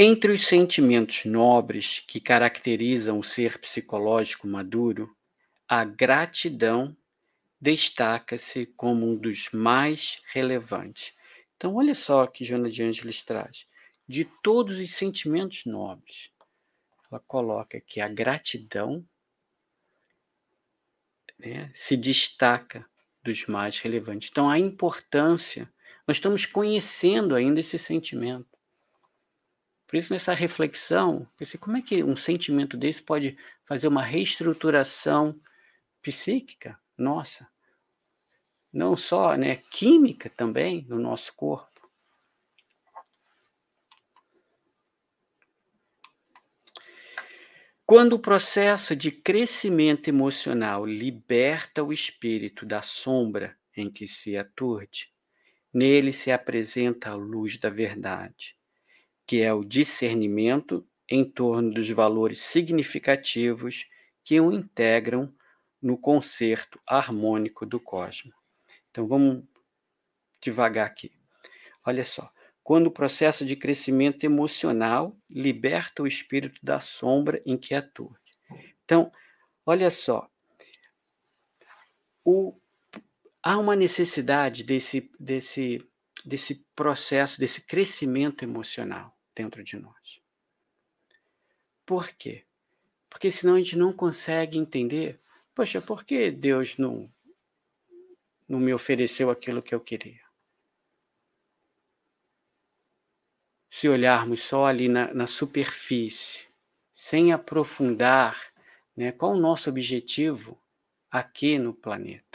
Entre 0.00 0.30
os 0.30 0.46
sentimentos 0.46 1.24
nobres 1.24 2.04
que 2.06 2.20
caracterizam 2.20 3.18
o 3.18 3.24
ser 3.24 3.58
psicológico 3.58 4.46
maduro, 4.46 5.12
a 5.66 5.84
gratidão 5.84 6.96
destaca-se 7.60 8.66
como 8.76 9.04
um 9.04 9.16
dos 9.16 9.50
mais 9.50 10.22
relevantes. 10.32 11.12
Então, 11.56 11.74
olha 11.74 11.96
só 11.96 12.28
que 12.28 12.44
Joana 12.44 12.70
de 12.70 12.84
Ângeles 12.84 13.22
traz. 13.22 13.66
De 14.06 14.24
todos 14.24 14.78
os 14.78 14.94
sentimentos 14.94 15.64
nobres, 15.64 16.30
ela 17.10 17.18
coloca 17.26 17.80
que 17.80 18.00
a 18.00 18.06
gratidão 18.06 19.04
né, 21.36 21.72
se 21.74 21.96
destaca 21.96 22.88
dos 23.20 23.46
mais 23.46 23.80
relevantes. 23.80 24.28
Então, 24.30 24.48
a 24.48 24.60
importância, 24.60 25.68
nós 26.06 26.18
estamos 26.18 26.46
conhecendo 26.46 27.34
ainda 27.34 27.58
esse 27.58 27.76
sentimento. 27.76 28.57
Por 29.88 29.96
isso, 29.96 30.12
nessa 30.12 30.34
reflexão, 30.34 31.26
pensei, 31.36 31.58
como 31.58 31.78
é 31.78 31.82
que 31.82 32.04
um 32.04 32.14
sentimento 32.14 32.76
desse 32.76 33.02
pode 33.02 33.38
fazer 33.64 33.88
uma 33.88 34.02
reestruturação 34.02 35.40
psíquica 36.02 36.78
nossa? 36.96 37.48
Não 38.70 38.94
só 38.94 39.34
né, 39.34 39.56
química 39.56 40.28
também 40.28 40.84
no 40.86 40.98
nosso 40.98 41.34
corpo. 41.34 41.90
Quando 47.86 48.12
o 48.12 48.18
processo 48.18 48.94
de 48.94 49.10
crescimento 49.10 50.08
emocional 50.08 50.84
liberta 50.84 51.82
o 51.82 51.90
espírito 51.90 52.66
da 52.66 52.82
sombra 52.82 53.56
em 53.74 53.90
que 53.90 54.06
se 54.06 54.36
aturde, 54.36 55.10
Nele 55.72 56.12
se 56.12 56.30
apresenta 56.30 57.10
a 57.10 57.14
luz 57.14 57.56
da 57.56 57.70
verdade, 57.70 58.57
que 59.28 59.42
é 59.42 59.52
o 59.52 59.62
discernimento 59.62 60.88
em 61.06 61.22
torno 61.22 61.70
dos 61.70 61.90
valores 61.90 62.40
significativos 62.40 63.86
que 64.24 64.40
o 64.40 64.50
integram 64.50 65.30
no 65.82 65.98
concerto 65.98 66.80
harmônico 66.86 67.66
do 67.66 67.78
cosmos. 67.78 68.34
Então 68.90 69.06
vamos 69.06 69.44
devagar 70.40 70.86
aqui. 70.86 71.12
Olha 71.84 72.02
só. 72.04 72.32
Quando 72.62 72.86
o 72.86 72.90
processo 72.90 73.44
de 73.44 73.54
crescimento 73.54 74.24
emocional 74.24 75.14
liberta 75.28 76.02
o 76.02 76.06
espírito 76.06 76.58
da 76.62 76.80
sombra 76.80 77.42
em 77.44 77.58
que 77.58 77.74
atua. 77.74 78.18
Então, 78.82 79.12
olha 79.66 79.90
só. 79.90 80.26
O, 82.24 82.58
há 83.42 83.58
uma 83.58 83.76
necessidade 83.76 84.64
desse, 84.64 85.10
desse, 85.20 85.86
desse 86.24 86.66
processo, 86.74 87.38
desse 87.38 87.66
crescimento 87.66 88.42
emocional 88.42 89.17
dentro 89.38 89.62
de 89.62 89.78
nós. 89.78 90.20
Por 91.86 92.10
quê? 92.10 92.44
Porque 93.08 93.30
senão 93.30 93.54
a 93.54 93.58
gente 93.58 93.78
não 93.78 93.92
consegue 93.92 94.58
entender, 94.58 95.20
poxa, 95.54 95.80
por 95.80 96.04
que 96.04 96.32
Deus 96.32 96.76
não, 96.76 97.08
não 98.48 98.58
me 98.58 98.74
ofereceu 98.74 99.30
aquilo 99.30 99.62
que 99.62 99.72
eu 99.72 99.80
queria? 99.80 100.26
Se 103.70 103.88
olharmos 103.88 104.42
só 104.42 104.66
ali 104.66 104.88
na, 104.88 105.14
na 105.14 105.28
superfície, 105.28 106.48
sem 106.92 107.32
aprofundar 107.32 108.52
né, 108.96 109.12
qual 109.12 109.32
o 109.32 109.40
nosso 109.40 109.70
objetivo 109.70 110.60
aqui 111.08 111.58
no 111.58 111.72
planeta. 111.72 112.27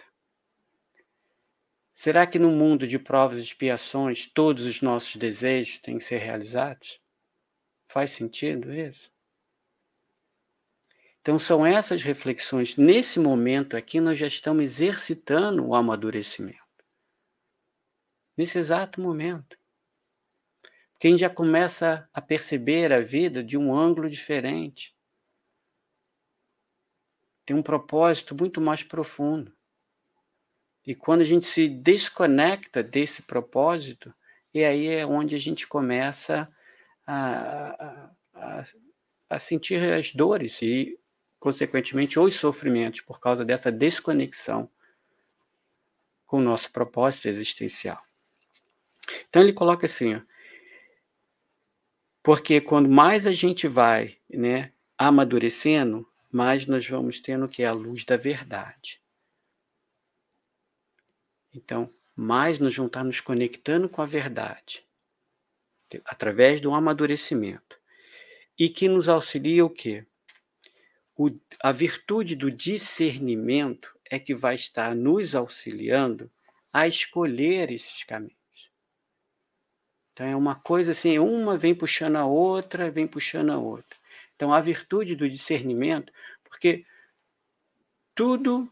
Será 1.93 2.25
que 2.25 2.39
no 2.39 2.49
mundo 2.49 2.87
de 2.87 2.97
provas 2.97 3.37
e 3.37 3.43
expiações 3.43 4.25
todos 4.25 4.65
os 4.65 4.81
nossos 4.81 5.15
desejos 5.15 5.77
têm 5.77 5.97
que 5.97 6.03
ser 6.03 6.17
realizados? 6.17 6.99
Faz 7.87 8.11
sentido 8.11 8.73
isso? 8.73 9.11
Então, 11.21 11.39
são 11.39 11.65
essas 11.65 12.01
reflexões. 12.01 12.75
Nesse 12.75 13.19
momento 13.19 13.77
aqui, 13.77 14.01
nós 14.01 14.19
já 14.19 14.27
estamos 14.27 14.63
exercitando 14.63 15.65
o 15.65 15.75
amadurecimento. 15.75 16.59
Nesse 18.35 18.57
exato 18.57 18.99
momento. 18.99 19.57
Gente 21.01 21.19
já 21.19 21.29
começa 21.29 22.09
a 22.13 22.21
perceber 22.21 22.91
a 22.91 22.99
vida 22.99 23.43
de 23.43 23.57
um 23.57 23.75
ângulo 23.75 24.09
diferente. 24.09 24.95
Tem 27.45 27.55
um 27.55 27.61
propósito 27.61 28.35
muito 28.35 28.59
mais 28.59 28.83
profundo. 28.83 29.53
E 30.85 30.93
quando 30.93 31.21
a 31.21 31.25
gente 31.25 31.45
se 31.45 31.67
desconecta 31.67 32.83
desse 32.83 33.23
propósito, 33.23 34.13
e 34.53 34.63
aí 34.63 34.87
é 34.87 35.05
onde 35.05 35.35
a 35.35 35.39
gente 35.39 35.67
começa 35.67 36.45
a, 37.07 38.11
a, 38.33 38.63
a, 39.29 39.39
sentir 39.39 39.93
as 39.93 40.11
dores 40.11 40.61
e 40.61 40.97
consequentemente, 41.43 42.17
os 42.17 42.35
sofrimentos 42.35 43.01
por 43.01 43.19
causa 43.19 43.43
dessa 43.43 43.69
desconexão 43.69 44.69
com 46.25 46.37
o 46.37 46.41
nosso 46.41 46.71
propósito 46.71 47.27
existencial. 47.27 48.01
Então 49.27 49.41
ele 49.41 49.51
coloca 49.51 49.85
assim, 49.85 50.15
ó, 50.15 50.21
porque 52.23 52.61
quando 52.61 52.87
mais 52.87 53.27
a 53.27 53.33
gente 53.33 53.67
vai, 53.67 54.15
né, 54.29 54.71
amadurecendo, 54.97 56.07
mais 56.31 56.65
nós 56.65 56.87
vamos 56.87 57.19
tendo 57.19 57.49
que 57.49 57.61
é 57.61 57.65
a 57.65 57.73
luz 57.73 58.05
da 58.05 58.15
verdade. 58.15 59.01
Então, 61.53 61.93
mais 62.15 62.59
vamos 62.59 62.77
estar 62.77 63.03
nos 63.03 63.19
conectando 63.19 63.89
com 63.89 64.01
a 64.01 64.05
verdade 64.05 64.85
através 66.05 66.59
do 66.59 66.73
amadurecimento 66.73 67.79
e 68.57 68.67
que 68.67 68.87
nos 68.87 69.07
auxilia 69.07 69.63
o 69.63 69.69
quê? 69.69 70.07
o, 71.15 71.29
a 71.59 71.71
virtude 71.71 72.35
do 72.35 72.51
discernimento 72.51 73.95
é 74.09 74.19
que 74.19 74.33
vai 74.33 74.55
estar 74.55 74.95
nos 74.95 75.35
auxiliando 75.35 76.31
a 76.71 76.87
escolher 76.87 77.71
esses 77.71 78.03
caminhos. 78.03 78.33
Então 80.11 80.25
é 80.25 80.35
uma 80.35 80.55
coisa 80.55 80.91
assim, 80.91 81.17
uma 81.19 81.57
vem 81.57 81.73
puxando 81.73 82.17
a 82.17 82.25
outra, 82.25 82.91
vem 82.91 83.07
puxando 83.07 83.51
a 83.51 83.57
outra. 83.57 83.99
Então 84.35 84.53
a 84.53 84.61
virtude 84.61 85.15
do 85.15 85.29
discernimento, 85.29 86.11
porque 86.43 86.85
tudo 88.13 88.71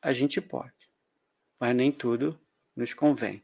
a 0.00 0.12
gente 0.12 0.40
pode, 0.40 0.72
mas 1.58 1.74
nem 1.74 1.90
tudo 1.90 2.38
nos 2.76 2.94
convém. 2.94 3.42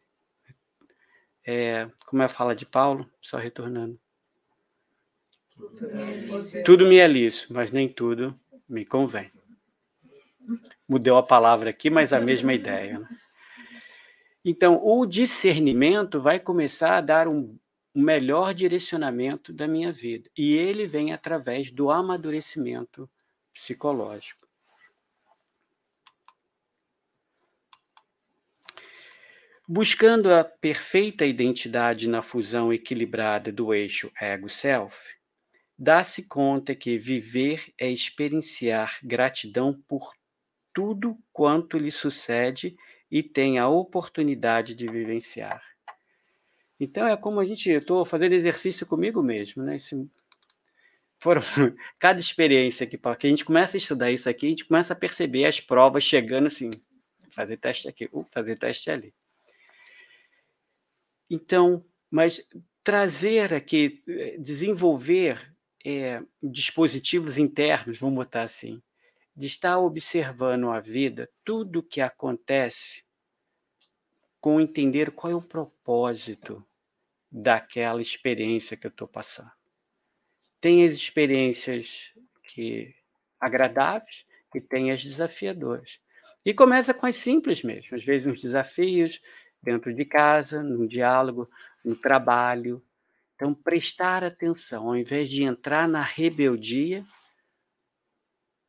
É, 1.47 1.89
como 2.07 2.23
é 2.23 2.25
a 2.25 2.29
fala 2.29 2.55
de 2.55 2.65
Paulo, 2.65 3.11
só 3.21 3.37
retornando. 3.37 3.99
Tudo 6.65 6.87
me 6.87 6.99
é 6.99 7.07
lícito, 7.07 7.53
mas 7.53 7.71
nem 7.71 7.89
tudo 7.89 8.39
me 8.69 8.85
convém. 8.85 9.31
Mudou 10.89 11.17
a 11.17 11.23
palavra 11.23 11.71
aqui, 11.71 11.91
mas 11.91 12.13
a 12.13 12.21
mesma 12.21 12.53
ideia. 12.53 12.99
Né? 12.99 13.09
Então, 14.45 14.81
o 14.85 15.07
discernimento 15.07 16.21
vai 16.21 16.39
começar 16.39 16.97
a 16.97 17.01
dar 17.01 17.29
um 17.29 17.57
melhor 17.95 18.53
direcionamento 18.53 19.53
da 19.53 19.69
minha 19.69 19.93
vida. 19.93 20.29
E 20.37 20.55
ele 20.55 20.87
vem 20.87 21.13
através 21.13 21.71
do 21.71 21.91
amadurecimento 21.91 23.09
psicológico. 23.53 24.44
Buscando 29.67 30.33
a 30.33 30.45
perfeita 30.45 31.25
identidade 31.25 32.09
na 32.09 32.23
fusão 32.23 32.73
equilibrada 32.73 33.51
do 33.51 33.73
eixo 33.73 34.11
ego-self, 34.21 35.15
Dá-se 35.77 36.29
conta 36.29 36.75
que 36.75 36.97
viver 36.97 37.73
é 37.77 37.91
experienciar 37.91 38.99
gratidão 39.03 39.75
por 39.89 40.13
tudo 40.73 41.19
quanto 41.33 41.77
lhe 41.77 41.91
sucede 41.91 42.77
e 43.11 43.23
tem 43.23 43.59
a 43.59 43.69
oportunidade 43.69 44.75
de 44.75 44.87
vivenciar. 44.87 45.63
Então 46.79 47.07
é 47.07 47.17
como 47.17 47.41
a 47.41 47.45
gente, 47.45 47.69
eu 47.69 47.81
estou 47.81 48.05
fazendo 48.05 48.35
exercício 48.35 48.87
comigo 48.87 49.21
mesmo, 49.23 49.65
né? 49.65 49.77
Esse, 49.77 50.09
foram 51.19 51.43
cada 51.99 52.21
experiência 52.21 52.87
que, 52.87 52.97
que 52.97 53.27
a 53.27 53.31
gente 53.31 53.45
começa 53.45 53.77
a 53.77 53.79
estudar 53.79 54.13
isso 54.13 54.29
aqui, 54.29 54.47
a 54.47 54.51
gente 54.51 54.65
começa 54.65 54.93
a 54.93 54.97
perceber 54.97 55.45
as 55.45 55.61
provas 55.61 56.05
chegando 56.05 56.47
assim, 56.47 56.71
fazer 57.31 57.57
teste 57.57 57.89
aqui, 57.89 58.09
uh, 58.13 58.25
fazer 58.31 58.57
teste 58.57 58.91
ali. 58.91 59.13
Então, 61.35 61.85
mas 62.09 62.41
trazer 62.85 63.53
aqui, 63.53 64.05
eh, 64.09 64.37
desenvolver 64.39 65.53
é, 65.85 66.23
dispositivos 66.41 67.39
internos, 67.39 67.99
vamos 67.99 68.15
botar 68.15 68.43
assim, 68.43 68.81
de 69.37 69.47
estar 69.47 69.79
observando 69.79 70.71
a 70.71 70.79
vida, 70.79 71.29
tudo 71.45 71.81
o 71.81 71.83
que 71.83 72.01
acontece, 72.01 73.03
com 74.41 74.61
entender 74.61 75.11
qual 75.11 75.33
é 75.33 75.35
o 75.35 75.43
propósito 75.43 76.65
daquela 77.29 78.01
experiência 78.01 78.77
que 78.77 78.87
eu 78.87 78.91
estou 78.91 79.09
passando. 79.09 79.51
Tem 80.61 80.87
as 80.87 80.95
experiências 80.95 82.13
que 82.45 82.95
agradáveis 83.41 84.25
e 84.55 84.61
tem 84.61 84.93
as 84.93 85.03
desafiadoras. 85.03 85.99
E 86.45 86.55
começa 86.55 86.95
com 86.95 87.07
as 87.07 87.17
simples 87.17 87.65
mesmo, 87.65 87.97
às 87.97 88.05
vezes 88.05 88.27
uns 88.31 88.41
desafios 88.41 89.21
dentro 89.65 89.95
de 89.95 90.05
casa, 90.05 90.63
no 90.63 90.87
diálogo, 90.87 91.49
no 91.85 91.97
trabalho, 91.97 92.83
então, 93.35 93.53
prestar 93.53 94.23
atenção, 94.23 94.89
ao 94.89 94.97
invés 94.97 95.29
de 95.29 95.43
entrar 95.43 95.89
na 95.89 96.03
rebeldia, 96.03 97.05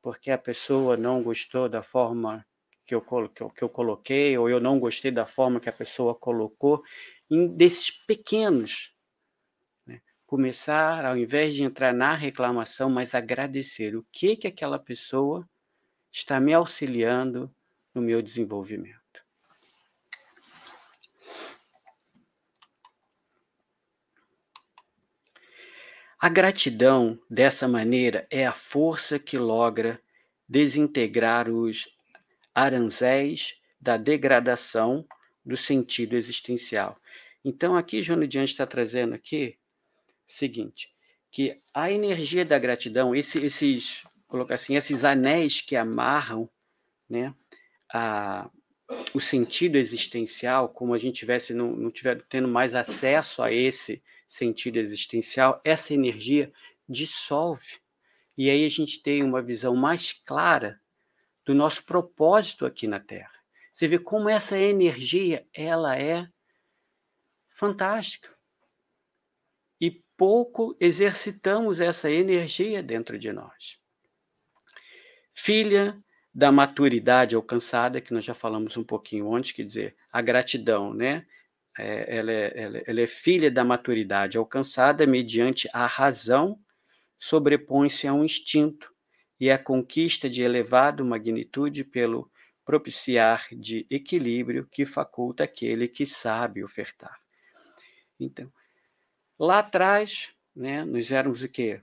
porque 0.02 0.32
a 0.32 0.38
pessoa 0.38 0.98
não 0.98 1.22
gostou 1.22 1.70
da 1.70 1.84
forma 1.84 2.46
que 2.86 2.96
eu, 2.96 3.02
que 3.02 3.64
eu 3.64 3.70
coloquei, 3.70 4.38
ou 4.38 4.50
eu 4.50 4.60
não 4.60 4.80
gostei 4.80 5.12
da 5.12 5.26
forma 5.26 5.60
que 5.60 5.70
a 5.70 5.74
pessoa 5.74 6.16
colocou, 6.16 6.84
em, 7.30 7.48
desses 7.48 7.92
pequenos. 7.92 8.92
Né? 9.86 10.02
Começar, 10.26 11.06
ao 11.06 11.18
invés 11.18 11.56
de 11.56 11.64
entrar 11.64 11.94
na 11.94 12.16
reclamação, 12.16 12.90
mas 12.90 13.14
agradecer 13.14 13.96
o 13.96 14.06
que, 14.12 14.36
que 14.36 14.48
aquela 14.48 14.80
pessoa 14.80 15.48
está 16.12 16.40
me 16.40 16.54
auxiliando 16.54 17.54
no 17.94 18.02
meu 18.02 18.22
desenvolvimento. 18.22 19.05
A 26.20 26.30
gratidão, 26.30 27.20
dessa 27.30 27.68
maneira, 27.68 28.26
é 28.30 28.46
a 28.46 28.54
força 28.54 29.20
que 29.20 29.38
logra 29.38 30.00
desintegrar 30.48 31.50
os 31.50 31.88
aranzéis 32.54 33.56
da 33.80 33.98
degradação 33.98 35.06
do 35.46 35.58
sentido 35.58 36.16
existencial. 36.16 36.98
Então, 37.44 37.76
aqui, 37.76 38.02
João 38.02 38.26
Diante 38.26 38.52
está 38.52 38.66
trazendo 38.66 39.14
aqui 39.14 39.58
seguinte, 40.28 40.90
que 41.30 41.60
a 41.74 41.92
energia 41.92 42.46
da 42.46 42.58
gratidão, 42.58 43.16
esse, 43.16 43.44
esses, 43.44 44.04
colocar 44.28 44.56
assim, 44.56 44.76
esses 44.76 45.04
anéis 45.04 45.62
que 45.62 45.76
amarram 45.76 46.50
né, 47.10 47.34
a, 47.94 48.50
o 49.14 49.20
sentido 49.20 49.78
existencial, 49.78 50.70
como 50.70 50.94
a 50.94 50.98
gente 50.98 51.20
tivesse 51.20 51.54
não, 51.54 51.76
não 51.76 51.92
tiver 51.92 52.22
tendo 52.24 52.48
mais 52.48 52.74
acesso 52.74 53.44
a 53.44 53.52
esse 53.52 54.02
sentido 54.28 54.78
existencial, 54.78 55.62
essa 55.64 55.94
energia 55.94 56.52
dissolve. 56.88 57.80
E 58.38 58.50
aí 58.50 58.66
a 58.66 58.70
gente 58.70 59.02
tem 59.02 59.24
uma 59.24 59.42
visão 59.42 59.76
mais 59.76 60.12
clara 60.12 60.80
do 61.46 61.54
nosso 61.54 61.84
propósito 61.86 62.66
aqui 62.66 62.88
na 62.88 63.00
Terra. 63.00 63.34
Você 63.72 63.88
vê 63.88 64.00
como 64.00 64.30
essa 64.30 64.58
energia, 64.58 65.48
ela 65.54 65.98
é 65.98 66.28
fantástica. 67.50 68.30
E 69.80 70.04
pouco 70.18 70.76
exercitamos 70.80 71.80
essa 71.80 72.10
energia 72.10 72.82
dentro 72.82 73.20
de 73.20 73.32
nós. 73.32 73.80
Filha 75.34 76.02
da 76.34 76.52
maturidade 76.52 77.36
alcançada, 77.36 78.02
que 78.02 78.14
nós 78.14 78.26
já 78.26 78.34
falamos 78.34 78.76
um 78.76 78.84
pouquinho 78.84 79.34
antes, 79.34 79.54
quer 79.54 79.64
dizer, 79.64 79.96
a 80.12 80.22
gratidão, 80.22 80.94
né? 80.94 81.26
É, 81.78 82.18
ela, 82.18 82.32
é, 82.32 82.54
ela, 82.56 82.82
ela 82.86 83.02
é 83.02 83.08
filha 83.08 83.52
da 83.52 83.64
maturidade 83.64 84.38
alcançada 84.38 85.06
mediante 85.06 85.68
a 85.74 85.86
razão, 85.86 86.60
sobrepõe-se 87.20 88.08
a 88.08 88.14
um 88.14 88.24
instinto 88.24 88.94
e 89.40 89.52
a 89.52 89.58
conquista 89.58 90.30
de 90.30 90.42
elevado 90.42 91.04
magnitude 91.04 91.84
pelo 91.84 92.32
propiciar 92.64 93.48
de 93.52 93.86
equilíbrio 93.90 94.68
que 94.72 94.86
faculta 94.86 95.44
aquele 95.44 95.88
que 95.88 96.06
sabe 96.06 96.64
ofertar. 96.64 97.20
Então, 98.20 98.52
lá 99.38 99.60
atrás, 99.60 100.30
né, 100.56 100.84
nós 100.84 101.12
éramos 101.12 101.44
o 101.44 101.50
quê? 101.50 101.82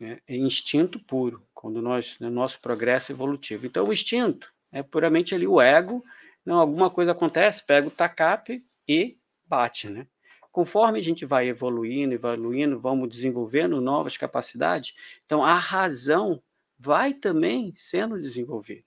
É, 0.00 0.20
é 0.28 0.36
instinto 0.36 1.00
puro, 1.00 1.46
quando 1.54 1.80
nós, 1.80 2.18
no 2.20 2.30
nosso 2.30 2.60
progresso 2.60 3.10
evolutivo. 3.10 3.66
Então, 3.66 3.84
o 3.86 3.92
instinto 3.92 4.52
é 4.70 4.82
puramente 4.82 5.34
ali 5.34 5.46
o 5.46 5.60
ego, 5.60 6.04
não, 6.44 6.58
alguma 6.58 6.90
coisa 6.90 7.12
acontece, 7.12 7.64
pega 7.64 7.86
o 7.86 7.90
tacape 7.90 8.64
e 8.88 9.18
bate, 9.44 9.88
né? 9.88 10.06
Conforme 10.50 10.98
a 10.98 11.02
gente 11.02 11.24
vai 11.24 11.48
evoluindo, 11.48 12.14
evoluindo, 12.14 12.78
vamos 12.78 13.08
desenvolvendo 13.08 13.80
novas 13.80 14.16
capacidades, 14.16 14.94
então 15.24 15.44
a 15.44 15.54
razão 15.54 16.42
vai 16.78 17.14
também 17.14 17.72
sendo 17.76 18.20
desenvolvida. 18.20 18.84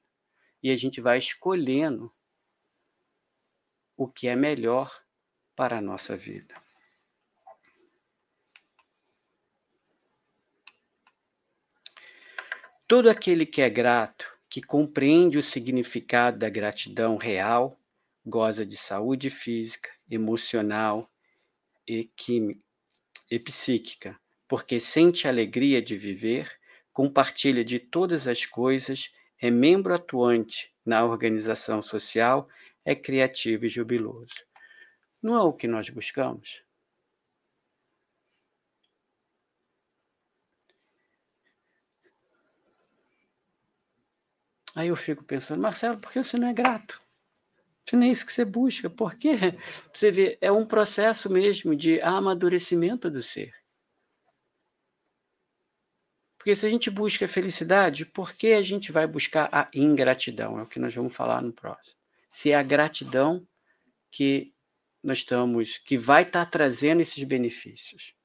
E 0.62 0.70
a 0.70 0.76
gente 0.76 1.00
vai 1.00 1.18
escolhendo 1.18 2.14
o 3.98 4.08
que 4.08 4.28
é 4.28 4.36
melhor 4.36 5.02
para 5.56 5.78
a 5.78 5.82
nossa 5.82 6.16
vida. 6.18 6.54
Todo 12.88 13.10
aquele 13.10 13.46
que 13.46 13.62
é 13.62 13.70
grato, 13.70 14.35
que 14.50 14.62
compreende 14.62 15.38
o 15.38 15.44
significado 15.44 16.40
da 16.40 16.50
gratidão 16.50 17.18
real, 17.18 17.80
goza 18.26 18.66
de 18.66 18.78
saúde 18.78 19.30
física, 19.30 19.90
emocional 20.10 21.10
e, 21.88 22.06
química, 22.16 22.62
e 23.30 23.40
psíquica, 23.40 24.20
porque 24.48 24.80
sente 24.80 25.28
alegria 25.28 25.82
de 25.82 25.98
viver, 25.98 26.52
compartilha 26.94 27.64
de 27.64 27.80
todas 27.80 28.28
as 28.28 28.46
coisas, 28.46 29.12
é 29.40 29.52
membro 29.52 29.94
atuante 29.94 30.74
na 30.86 31.04
organização 31.04 31.82
social, 31.82 32.48
é 32.84 32.96
criativo 32.96 33.66
e 33.66 33.70
jubiloso. 33.70 34.46
Não 35.22 35.36
é 35.36 35.42
o 35.42 35.54
que 35.54 35.68
nós 35.68 35.90
buscamos? 35.90 36.65
Aí 44.76 44.90
eu 44.90 44.96
fico 44.98 45.24
pensando, 45.24 45.62
Marcelo, 45.62 45.98
por 45.98 46.12
que 46.12 46.22
você 46.22 46.38
não 46.38 46.50
é 46.50 46.54
grato? 46.54 47.02
Se 47.90 47.96
não 47.96 48.04
é 48.06 48.10
isso 48.10 48.26
que 48.26 48.34
você 48.34 48.44
busca, 48.44 48.90
por 48.90 49.16
quê? 49.16 49.34
Você 49.94 50.12
vê, 50.12 50.38
é 50.42 50.52
um 50.52 50.66
processo 50.66 51.32
mesmo 51.32 51.76
de 51.76 52.02
amadurecimento 52.02 53.12
do 53.12 53.22
ser. 53.22 53.54
Porque 56.36 56.56
se 56.56 56.66
a 56.66 56.70
gente 56.70 56.90
busca 56.90 57.28
felicidade, 57.28 58.06
por 58.06 58.34
que 58.34 58.54
a 58.54 58.62
gente 58.64 58.92
vai 58.92 59.06
buscar 59.06 59.50
a 59.52 59.70
ingratidão? 59.74 60.60
É 60.60 60.64
o 60.64 60.68
que 60.68 60.80
nós 60.80 60.96
vamos 60.96 61.16
falar 61.16 61.42
no 61.42 61.54
próximo. 61.54 62.00
Se 62.30 62.52
é 62.52 62.56
a 62.56 62.64
gratidão 62.64 63.48
que 64.12 64.52
nós 65.02 65.20
estamos, 65.20 65.78
que 65.78 65.96
vai 65.96 66.24
estar 66.24 66.46
trazendo 66.48 67.02
esses 67.02 67.24
benefícios. 67.24 68.16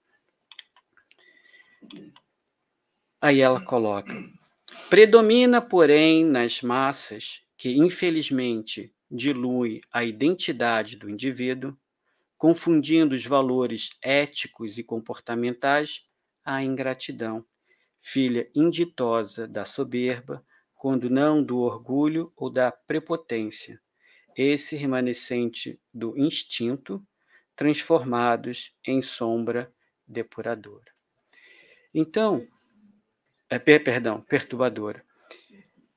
Aí 3.21 3.41
ela 3.41 3.63
coloca: 3.63 4.15
Predomina, 4.89 5.61
porém, 5.61 6.25
nas 6.25 6.63
massas, 6.63 7.41
que 7.57 7.71
infelizmente 7.77 8.93
dilui 9.11 9.81
a 9.93 10.05
identidade 10.05 10.97
do 10.97 11.09
indivíduo, 11.09 11.77
confundindo 12.37 13.15
os 13.15 13.25
valores 13.25 13.91
éticos 14.03 14.79
e 14.79 14.83
comportamentais, 14.83 16.05
a 16.45 16.63
ingratidão, 16.65 17.45
filha 18.01 18.49
inditosa 18.55 19.47
da 19.47 19.65
soberba, 19.65 20.45
quando 20.75 21.11
não 21.11 21.43
do 21.43 21.59
orgulho 21.59 22.33
ou 22.35 22.49
da 22.49 22.73
prepotência, 22.73 23.81
esse 24.35 24.75
remanescente 24.75 25.79
do 25.93 26.17
instinto, 26.19 27.07
transformados 27.55 28.75
em 28.87 29.03
sombra 29.03 29.71
depuradora. 30.07 30.91
Então, 31.93 32.47
é, 33.51 33.59
perdão, 33.59 34.21
perturbadora. 34.21 35.05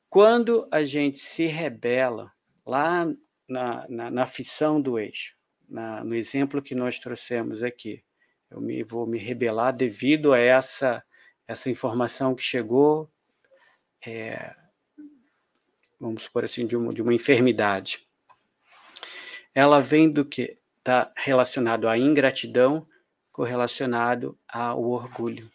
Quando 0.10 0.68
a 0.72 0.84
gente 0.84 1.20
se 1.20 1.46
rebela 1.46 2.32
lá 2.66 3.06
na, 3.48 3.88
na, 3.88 4.12
na 4.12 4.26
fissão 4.26 4.82
do 4.82 4.98
eixo, 4.98 5.36
na, 5.70 6.04
no 6.04 6.16
exemplo 6.16 6.62
que 6.62 6.74
nós 6.74 7.00
trouxemos 7.00 7.64
aqui, 7.64 8.04
eu 8.50 8.60
me, 8.60 8.84
vou 8.84 9.06
me 9.06 9.20
rebelar 9.20 9.72
devido 9.72 10.34
a 10.34 10.40
essa, 10.40 11.04
essa 11.48 11.70
informação 11.70 12.34
que 12.34 12.42
chegou, 12.42 13.10
é, 14.06 14.56
vamos 16.00 16.24
supor 16.24 16.44
assim, 16.46 16.66
de 16.66 16.76
uma, 16.76 16.92
de 16.92 17.02
uma 17.04 17.14
enfermidade. 17.14 18.08
Ela 19.54 19.80
vem 19.80 20.10
do 20.10 20.26
que 20.26 20.58
está 20.80 21.12
relacionado 21.16 21.88
à 21.88 21.98
ingratidão, 21.98 22.88
correlacionado 23.32 24.38
ao 24.48 24.84
orgulho 24.84 25.52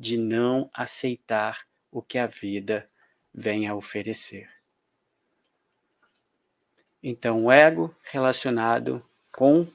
de 0.00 0.16
não 0.16 0.70
aceitar 0.72 1.66
o 1.92 2.00
que 2.00 2.16
a 2.16 2.26
vida 2.26 2.88
vem 3.34 3.68
a 3.68 3.74
oferecer. 3.74 4.48
Então, 7.02 7.44
o 7.44 7.52
ego 7.52 7.94
relacionado 8.02 9.04
com 9.30 9.68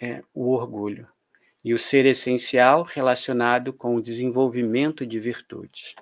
é, 0.00 0.24
o 0.34 0.50
orgulho 0.50 1.08
e 1.62 1.72
o 1.72 1.78
ser 1.78 2.04
essencial 2.04 2.82
relacionado 2.82 3.72
com 3.72 3.94
o 3.94 4.02
desenvolvimento 4.02 5.06
de 5.06 5.20
virtudes. 5.20 5.94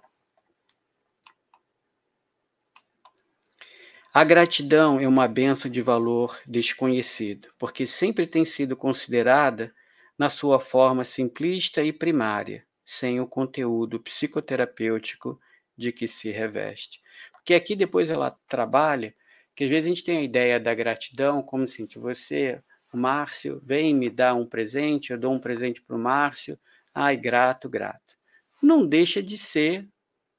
A 4.15 4.25
gratidão 4.25 4.99
é 4.99 5.07
uma 5.07 5.29
benção 5.29 5.71
de 5.71 5.83
valor 5.83 6.41
desconhecido, 6.47 7.53
porque 7.59 7.87
sempre 7.87 8.27
tem 8.27 8.47
sido 8.47 8.75
considerada 8.75 9.75
na 10.17 10.31
sua 10.31 10.59
forma 10.59 11.05
simplista 11.05 11.83
e 11.83 11.93
primária, 11.93 12.67
sem 12.91 13.21
o 13.21 13.27
conteúdo 13.27 14.01
psicoterapêutico 14.01 15.39
de 15.77 15.93
que 15.93 16.09
se 16.09 16.31
reveste. 16.31 17.03
Porque 17.33 17.53
aqui 17.53 17.77
depois 17.77 18.09
ela 18.09 18.31
trabalha, 18.49 19.15
que 19.55 19.65
às 19.65 19.69
vezes 19.69 19.85
a 19.85 19.89
gente 19.91 20.03
tem 20.03 20.17
a 20.17 20.23
ideia 20.23 20.59
da 20.59 20.75
gratidão 20.75 21.43
como 21.43 21.65
assim, 21.65 21.87
você, 21.97 22.63
o 22.91 22.97
Márcio, 22.97 23.61
vem 23.63 23.95
me 23.95 24.09
dar 24.09 24.33
um 24.35 24.47
presente, 24.47 25.13
eu 25.13 25.19
dou 25.19 25.35
um 25.35 25.39
presente 25.39 25.83
para 25.83 25.97
o 25.97 25.99
Márcio, 25.99 26.59
ai, 26.95 27.15
grato, 27.15 27.69
grato. 27.69 28.17
Não 28.63 28.87
deixa 28.87 29.23
de 29.23 29.37
ser 29.37 29.87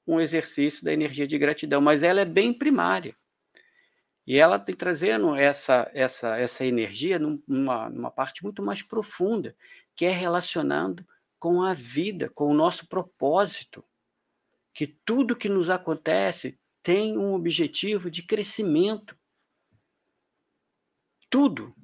um 0.08 0.20
exercício 0.20 0.84
da 0.84 0.92
energia 0.92 1.28
de 1.28 1.38
gratidão, 1.38 1.80
mas 1.80 2.02
ela 2.02 2.22
é 2.22 2.26
bem 2.26 2.52
primária. 2.52 3.16
E 4.26 4.40
ela 4.40 4.58
tem 4.58 4.74
trazendo 4.74 5.36
essa, 5.36 5.88
essa, 5.94 6.36
essa 6.36 6.66
energia 6.66 7.20
numa, 7.20 7.92
numa 7.92 8.10
parte 8.10 8.44
muito 8.44 8.64
mais 8.64 8.82
profunda, 8.82 9.56
que 9.96 10.04
é 10.04 10.10
relacionando 10.10 11.06
com 11.40 11.64
a 11.64 11.74
vida, 11.74 12.30
com 12.30 12.52
o 12.52 12.54
nosso 12.54 12.88
propósito. 12.88 13.84
Que 14.74 14.86
tudo 14.88 15.36
que 15.36 15.50
nos 15.50 15.70
acontece 15.70 16.60
tem 16.84 17.18
um 17.18 17.34
objetivo 17.34 18.12
de 18.12 18.24
crescimento. 18.24 19.18
Tudo. 21.30 21.76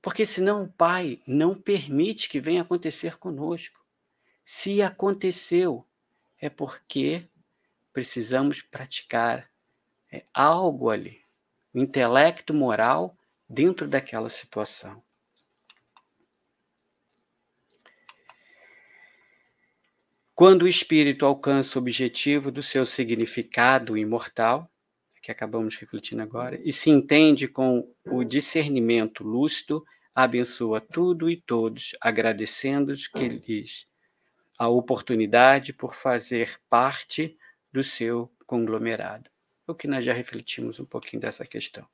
Porque 0.00 0.26
senão 0.26 0.64
o 0.64 0.72
Pai 0.72 1.20
não 1.26 1.54
permite 1.54 2.28
que 2.28 2.40
venha 2.40 2.62
acontecer 2.62 3.18
conosco. 3.18 3.80
Se 4.44 4.82
aconteceu, 4.82 5.86
é 6.40 6.50
porque 6.50 7.28
precisamos 7.92 8.62
praticar 8.62 9.48
é, 10.10 10.24
algo 10.34 10.90
ali, 10.90 11.22
o 11.72 11.78
intelecto 11.78 12.52
moral 12.52 13.16
dentro 13.48 13.86
daquela 13.86 14.28
situação. 14.28 15.02
Quando 20.34 20.62
o 20.62 20.68
espírito 20.68 21.26
alcança 21.26 21.78
o 21.78 21.82
objetivo 21.82 22.50
do 22.50 22.62
seu 22.62 22.86
significado 22.86 23.98
imortal, 23.98 24.70
que 25.22 25.30
acabamos 25.30 25.76
refletindo 25.76 26.22
agora, 26.22 26.60
e 26.64 26.72
se 26.72 26.90
entende 26.90 27.46
com 27.46 27.94
o 28.06 28.24
discernimento 28.24 29.22
lúcido, 29.22 29.84
abençoa 30.14 30.80
tudo 30.80 31.30
e 31.30 31.36
todos, 31.36 31.92
agradecendo 32.00 32.94
que 32.94 33.28
lhes 33.28 33.86
a 34.58 34.68
oportunidade 34.68 35.72
por 35.72 35.94
fazer 35.94 36.58
parte 36.68 37.36
do 37.72 37.84
seu 37.84 38.32
conglomerado. 38.46 39.30
O 39.66 39.74
que 39.74 39.86
nós 39.86 40.04
já 40.04 40.12
refletimos 40.12 40.80
um 40.80 40.84
pouquinho 40.84 41.20
dessa 41.22 41.46
questão. 41.46 41.86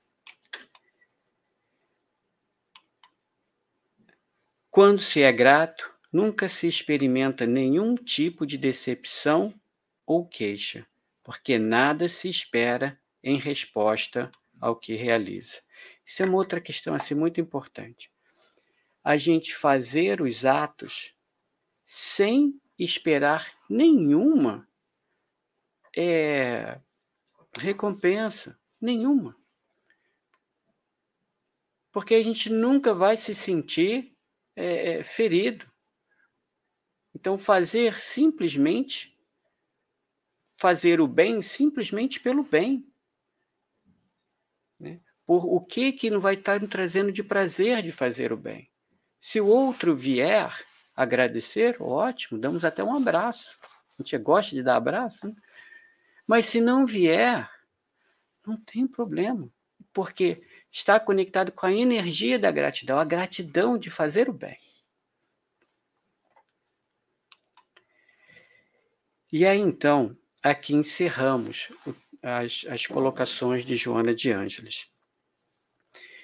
Quando 4.70 5.00
se 5.00 5.22
é 5.22 5.32
grato, 5.32 5.97
nunca 6.12 6.48
se 6.48 6.66
experimenta 6.66 7.46
nenhum 7.46 7.94
tipo 7.94 8.46
de 8.46 8.56
decepção 8.56 9.54
ou 10.06 10.26
queixa, 10.26 10.86
porque 11.22 11.58
nada 11.58 12.08
se 12.08 12.28
espera 12.28 12.98
em 13.22 13.36
resposta 13.36 14.30
ao 14.60 14.76
que 14.76 14.94
realiza. 14.94 15.60
Isso 16.04 16.22
é 16.22 16.26
uma 16.26 16.36
outra 16.36 16.60
questão 16.60 16.94
assim 16.94 17.14
muito 17.14 17.40
importante. 17.40 18.10
A 19.04 19.16
gente 19.16 19.54
fazer 19.54 20.20
os 20.20 20.44
atos 20.44 21.14
sem 21.84 22.60
esperar 22.78 23.52
nenhuma 23.68 24.68
é, 25.96 26.80
recompensa, 27.56 28.58
nenhuma. 28.80 29.36
Porque 31.90 32.14
a 32.14 32.22
gente 32.22 32.50
nunca 32.50 32.94
vai 32.94 33.16
se 33.16 33.34
sentir 33.34 34.16
é, 34.54 35.02
ferido. 35.02 35.70
Então, 37.18 37.36
fazer 37.36 37.98
simplesmente 37.98 39.12
fazer 40.56 41.00
o 41.00 41.08
bem 41.08 41.42
simplesmente 41.42 42.20
pelo 42.20 42.44
bem. 42.44 42.86
Né? 44.78 45.00
Por 45.26 45.44
o 45.44 45.60
que 45.60 45.92
que 45.92 46.10
não 46.10 46.20
vai 46.20 46.34
estar 46.34 46.60
me 46.60 46.68
trazendo 46.68 47.10
de 47.10 47.24
prazer 47.24 47.82
de 47.82 47.90
fazer 47.90 48.32
o 48.32 48.36
bem? 48.36 48.70
Se 49.20 49.40
o 49.40 49.46
outro 49.46 49.96
vier 49.96 50.64
agradecer, 50.94 51.76
ótimo, 51.82 52.40
damos 52.40 52.64
até 52.64 52.84
um 52.84 52.94
abraço. 52.94 53.58
A 53.98 54.02
gente 54.02 54.16
gosta 54.18 54.54
de 54.54 54.62
dar 54.62 54.76
abraço, 54.76 55.26
né? 55.26 55.34
Mas 56.24 56.46
se 56.46 56.60
não 56.60 56.86
vier, 56.86 57.50
não 58.46 58.56
tem 58.56 58.86
problema, 58.86 59.50
porque 59.92 60.40
está 60.70 61.00
conectado 61.00 61.50
com 61.50 61.66
a 61.66 61.72
energia 61.72 62.38
da 62.38 62.52
gratidão, 62.52 62.98
a 62.98 63.04
gratidão 63.04 63.76
de 63.76 63.90
fazer 63.90 64.28
o 64.28 64.32
bem. 64.32 64.58
E 69.30 69.44
aí 69.44 69.58
então, 69.58 70.16
aqui 70.42 70.74
encerramos 70.74 71.68
as, 72.22 72.64
as 72.68 72.86
colocações 72.86 73.64
de 73.64 73.76
Joana 73.76 74.14
de 74.14 74.30
Ângeles. 74.32 74.86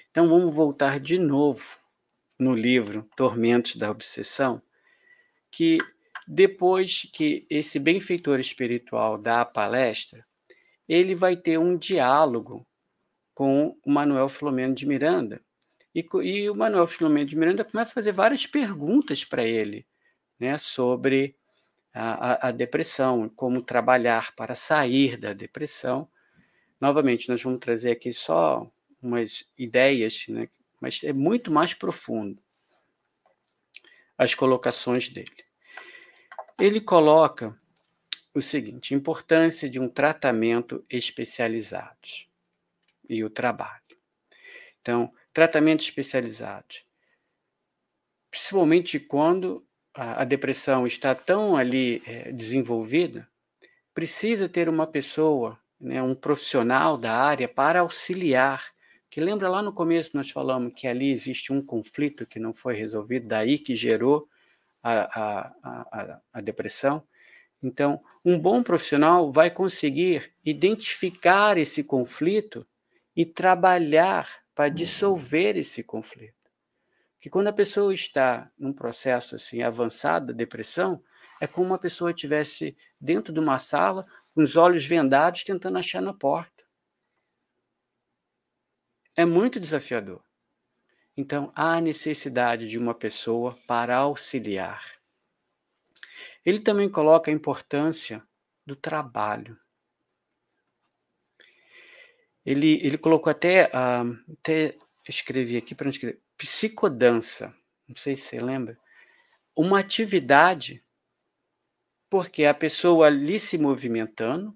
Então 0.09 0.27
vamos 0.27 0.53
voltar 0.53 0.99
de 0.99 1.19
novo 1.19 1.77
no 2.39 2.55
livro 2.55 3.07
Tormentos 3.15 3.75
da 3.75 3.91
Obsessão, 3.91 4.61
que 5.51 5.77
depois 6.27 7.07
que 7.13 7.45
esse 7.49 7.77
benfeitor 7.77 8.39
espiritual 8.39 9.17
dá 9.17 9.41
a 9.41 9.45
palestra, 9.45 10.25
ele 10.87 11.13
vai 11.13 11.35
ter 11.35 11.59
um 11.59 11.77
diálogo 11.77 12.65
com 13.33 13.77
o 13.85 13.91
Manuel 13.91 14.29
Filomeno 14.29 14.73
de 14.73 14.87
Miranda. 14.87 15.41
E, 15.93 16.03
e 16.23 16.49
o 16.49 16.55
Manuel 16.55 16.87
Filomeno 16.87 17.27
de 17.27 17.37
Miranda 17.37 17.63
começa 17.63 17.91
a 17.91 17.93
fazer 17.93 18.11
várias 18.11 18.47
perguntas 18.47 19.23
para 19.23 19.43
ele 19.43 19.85
né, 20.39 20.57
sobre 20.57 21.37
a, 21.97 22.49
a, 22.49 22.51
depressão, 22.51 23.29
como 23.29 23.61
trabalhar 23.61 24.35
para 24.35 24.53
sair 24.53 25.15
da 25.15 25.31
depressão. 25.31 26.09
Novamente, 26.79 27.29
nós 27.29 27.41
vamos 27.41 27.59
trazer 27.59 27.91
aqui 27.91 28.11
só 28.11 28.69
umas 29.01 29.49
ideias, 29.57 30.25
né? 30.27 30.49
mas 30.81 31.01
é 31.05 31.13
muito 31.13 31.49
mais 31.49 31.73
profundo 31.73 32.43
as 34.17 34.35
colocações 34.35 35.07
dele. 35.07 35.45
Ele 36.59 36.81
coloca 36.81 37.57
o 38.33 38.41
seguinte: 38.41 38.93
importância 38.93 39.69
de 39.69 39.79
um 39.79 39.87
tratamento 39.87 40.85
especializado 40.89 42.09
e 43.07 43.23
o 43.23 43.29
trabalho. 43.29 43.81
Então, 44.81 45.13
tratamento 45.31 45.81
especializado, 45.81 46.75
principalmente 48.29 48.99
quando 48.99 49.65
a, 49.95 50.25
depressão 50.25 50.85
está 50.85 51.15
tão 51.15 51.55
ali 51.55 52.03
é, 52.05 52.31
desenvolvida, 52.31 53.27
precisa 53.93 54.49
ter 54.49 54.67
uma 54.67 54.85
pessoa, 54.85 55.57
né, 55.79 56.03
um 56.03 56.13
profissional 56.13 56.97
da 56.97 57.13
área 57.13 57.47
para 57.47 57.79
auxiliar. 57.79 58.73
Que 59.09 59.21
lembra 59.21 59.47
lá 59.47 59.61
no 59.61 59.71
começo 59.71 60.17
nós 60.17 60.29
falamos 60.29 60.73
que 60.75 60.87
ali 60.87 61.11
existe 61.11 61.53
um 61.53 61.61
conflito 61.61 62.25
que 62.25 62.39
não 62.39 62.53
foi 62.53 62.75
resolvido, 62.75 63.27
daí 63.27 63.57
que 63.57 63.73
gerou 63.73 64.27
a, 64.83 64.93
a, 64.93 65.53
a, 65.63 66.21
a 66.33 66.41
depressão. 66.41 67.01
Então, 67.63 68.01
um 68.23 68.37
bom 68.37 68.61
profissional 68.61 69.31
vai 69.31 69.49
conseguir 69.49 70.33
identificar 70.43 71.57
esse 71.57 71.83
conflito 71.83 72.67
e 73.15 73.25
trabalhar 73.25 74.27
para 74.53 74.69
dissolver 74.69 75.55
esse 75.55 75.81
conflito 75.81 76.44
que 77.25 77.29
quando 77.31 77.47
a 77.47 77.53
pessoa 77.53 77.91
está 77.91 78.51
num 78.55 78.71
processo 78.71 79.35
assim 79.35 79.63
avançado 79.63 80.31
depressão, 80.31 81.03
é 81.41 81.47
como 81.47 81.65
uma 81.65 81.79
pessoa 81.79 82.11
estivesse 82.11 82.77
dentro 83.01 83.33
de 83.33 83.39
uma 83.39 83.57
sala 83.57 84.05
com 84.35 84.43
os 84.43 84.55
olhos 84.55 84.85
vendados 84.85 85.43
tentando 85.43 85.79
achar 85.79 86.03
na 86.03 86.13
porta. 86.13 86.63
É 89.15 89.25
muito 89.25 89.59
desafiador. 89.59 90.23
Então, 91.17 91.51
há 91.55 91.81
necessidade 91.81 92.69
de 92.69 92.77
uma 92.77 92.93
pessoa 92.93 93.57
para 93.65 93.97
auxiliar. 93.97 94.85
Ele 96.45 96.59
também 96.59 96.87
coloca 96.87 97.31
a 97.31 97.33
importância 97.33 98.21
do 98.63 98.75
trabalho. 98.75 99.57
Ele, 102.45 102.79
ele 102.85 102.99
colocou 102.99 103.31
até, 103.31 103.65
uh, 103.69 104.31
até 104.31 104.77
escrevi 105.09 105.57
aqui 105.57 105.73
para 105.73 105.89
escrever, 105.89 106.23
psicodança, 106.37 107.55
não 107.87 107.95
sei 107.95 108.15
se 108.15 108.23
você 108.23 108.39
lembra, 108.39 108.77
uma 109.55 109.79
atividade 109.79 110.83
porque 112.09 112.45
a 112.45 112.53
pessoa 112.53 113.07
ali 113.07 113.39
se 113.39 113.57
movimentando 113.57 114.55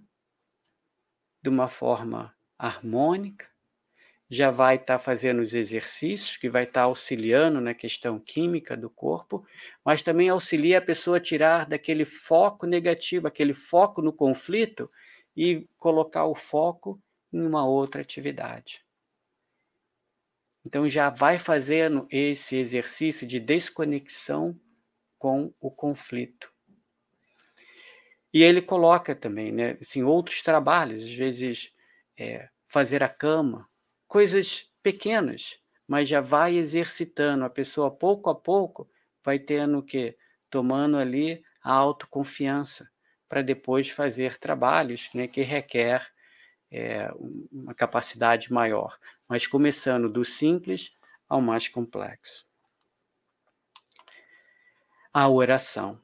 de 1.41 1.49
uma 1.49 1.67
forma 1.67 2.35
harmônica, 2.57 3.47
já 4.29 4.51
vai 4.51 4.75
estar 4.75 4.97
tá 4.97 4.99
fazendo 4.99 5.41
os 5.41 5.53
exercícios, 5.53 6.37
que 6.37 6.49
vai 6.49 6.63
estar 6.63 6.81
tá 6.81 6.85
auxiliando 6.85 7.59
na 7.59 7.73
questão 7.73 8.19
química 8.19 8.77
do 8.77 8.89
corpo, 8.89 9.45
mas 9.83 10.03
também 10.03 10.29
auxilia 10.29 10.77
a 10.77 10.81
pessoa 10.81 11.17
a 11.17 11.21
tirar 11.21 11.65
daquele 11.65 12.05
foco 12.05 12.67
negativo, 12.67 13.27
aquele 13.27 13.53
foco 13.53 14.01
no 14.01 14.13
conflito 14.13 14.89
e 15.35 15.67
colocar 15.77 16.25
o 16.25 16.35
foco 16.35 17.01
em 17.33 17.41
uma 17.41 17.65
outra 17.65 18.01
atividade. 18.01 18.85
Então 20.65 20.87
já 20.87 21.09
vai 21.09 21.39
fazendo 21.39 22.07
esse 22.11 22.55
exercício 22.55 23.27
de 23.27 23.39
desconexão 23.39 24.59
com 25.17 25.53
o 25.59 25.71
conflito. 25.71 26.51
E 28.33 28.43
ele 28.43 28.61
coloca 28.61 29.15
também, 29.15 29.51
né, 29.51 29.77
assim, 29.81 30.03
outros 30.03 30.41
trabalhos, 30.41 31.03
às 31.03 31.13
vezes 31.13 31.73
é, 32.17 32.47
fazer 32.67 33.01
a 33.01 33.09
cama, 33.09 33.67
coisas 34.07 34.69
pequenas, 34.83 35.59
mas 35.87 36.07
já 36.07 36.21
vai 36.21 36.55
exercitando 36.55 37.43
a 37.43 37.49
pessoa 37.49 37.89
pouco 37.89 38.29
a 38.29 38.35
pouco, 38.35 38.89
vai 39.23 39.39
tendo 39.39 39.81
que 39.81 40.15
tomando 40.49 40.97
ali 40.97 41.43
a 41.63 41.73
autoconfiança 41.73 42.89
para 43.27 43.41
depois 43.41 43.89
fazer 43.89 44.37
trabalhos, 44.37 45.09
né, 45.13 45.27
que 45.27 45.41
requer 45.41 46.07
é, 46.71 47.11
uma 47.51 47.73
capacidade 47.73 48.51
maior, 48.53 48.97
mas 49.27 49.47
começando 49.47 50.09
do 50.09 50.23
simples 50.23 50.93
ao 51.27 51.41
mais 51.41 51.67
complexo. 51.67 52.45
A 55.11 55.27
oração. 55.27 55.99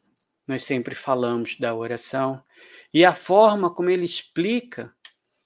Nós 0.47 0.63
sempre 0.63 0.93
falamos 0.93 1.57
da 1.57 1.73
oração 1.73 2.43
e 2.93 3.03
a 3.03 3.15
forma 3.15 3.73
como 3.73 3.89
ele 3.89 4.05
explica 4.05 4.95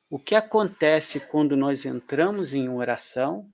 o 0.10 0.20
que 0.20 0.36
acontece 0.36 1.20
quando 1.22 1.56
nós 1.56 1.86
entramos 1.86 2.54
em 2.54 2.68
oração 2.68 3.50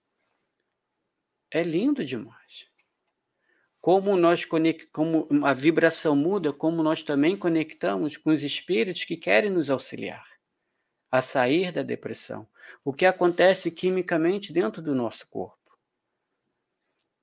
é 1.51 1.61
lindo 1.61 2.03
demais. 2.03 2.67
Como 3.79 4.17
nós 4.17 4.43
como 4.91 5.27
a 5.45 5.53
vibração 5.53 6.15
muda, 6.15 6.51
como 6.51 6.81
nós 6.81 7.03
também 7.03 7.37
conectamos 7.37 8.17
com 8.17 8.31
os 8.31 8.41
espíritos 8.41 9.05
que 9.05 9.15
querem 9.15 9.51
nos 9.51 9.69
auxiliar 9.69 10.34
a 11.15 11.21
sair 11.21 11.71
da 11.71 11.81
depressão. 11.81 12.47
O 12.83 12.93
que 12.93 13.05
acontece 13.05 13.71
quimicamente 13.71 14.53
dentro 14.53 14.81
do 14.81 14.93
nosso 14.93 15.27
corpo. 15.29 15.77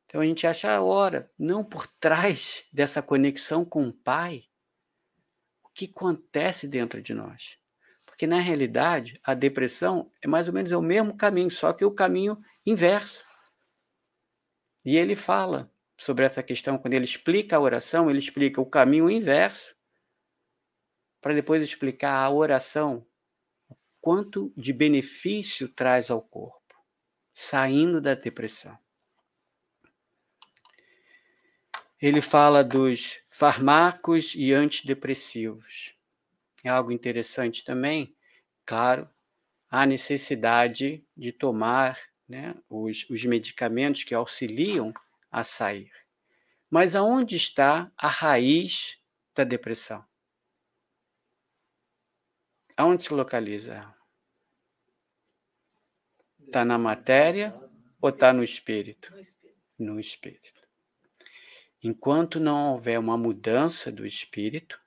Então 0.04 0.20
a 0.20 0.24
gente 0.24 0.46
acha 0.46 0.70
a 0.70 0.82
hora, 0.82 1.30
não 1.38 1.64
por 1.64 1.86
trás 1.86 2.64
dessa 2.72 3.02
conexão 3.02 3.64
com 3.64 3.88
o 3.88 3.92
Pai, 3.92 4.44
o 5.62 5.68
que 5.70 5.86
acontece 5.86 6.68
dentro 6.68 7.00
de 7.00 7.14
nós. 7.14 7.56
Porque 8.04 8.22
que 8.22 8.26
na 8.28 8.38
realidade 8.38 9.18
a 9.24 9.34
depressão 9.34 10.08
é 10.22 10.28
mais 10.28 10.46
ou 10.46 10.54
menos 10.54 10.70
o 10.70 10.80
mesmo 10.80 11.16
caminho, 11.16 11.50
só 11.50 11.72
que 11.72 11.84
o 11.84 11.90
caminho 11.90 12.40
inverso. 12.64 13.24
E 14.84 14.96
ele 14.96 15.16
fala 15.16 15.68
sobre 15.96 16.24
essa 16.24 16.40
questão, 16.40 16.78
quando 16.78 16.94
ele 16.94 17.04
explica 17.04 17.56
a 17.56 17.60
oração, 17.60 18.08
ele 18.08 18.20
explica 18.20 18.60
o 18.60 18.66
caminho 18.66 19.10
inverso, 19.10 19.74
para 21.20 21.34
depois 21.34 21.64
explicar 21.64 22.14
a 22.14 22.30
oração, 22.30 23.04
quanto 24.02 24.52
de 24.56 24.72
benefício 24.72 25.68
traz 25.68 26.10
ao 26.10 26.20
corpo, 26.20 26.74
saindo 27.32 28.00
da 28.00 28.14
depressão. 28.14 28.76
Ele 32.00 32.20
fala 32.20 32.64
dos 32.64 33.20
fármacos 33.30 34.34
e 34.34 34.52
antidepressivos. 34.52 35.94
É 36.64 36.68
algo 36.68 36.90
interessante 36.90 37.62
também, 37.62 38.12
claro, 38.66 39.08
a 39.70 39.86
necessidade 39.86 41.06
de 41.16 41.30
tomar 41.30 41.96
né, 42.28 42.56
os, 42.68 43.08
os 43.08 43.24
medicamentos 43.24 44.02
que 44.02 44.16
auxiliam 44.16 44.92
a 45.30 45.44
sair. 45.44 45.92
Mas 46.68 46.96
aonde 46.96 47.36
está 47.36 47.90
a 47.96 48.08
raiz 48.08 48.98
da 49.32 49.44
depressão? 49.44 50.04
Aonde 52.76 53.04
se 53.04 53.12
localiza? 53.12 53.94
Está 56.40 56.64
na 56.64 56.78
matéria 56.78 57.54
ou 58.00 58.10
está 58.10 58.32
no 58.32 58.42
espírito? 58.42 59.12
No 59.78 59.98
espírito. 59.98 60.62
Enquanto 61.82 62.38
não 62.38 62.72
houver 62.72 62.98
uma 62.98 63.16
mudança 63.16 63.90
do 63.90 64.06
espírito, 64.06 64.80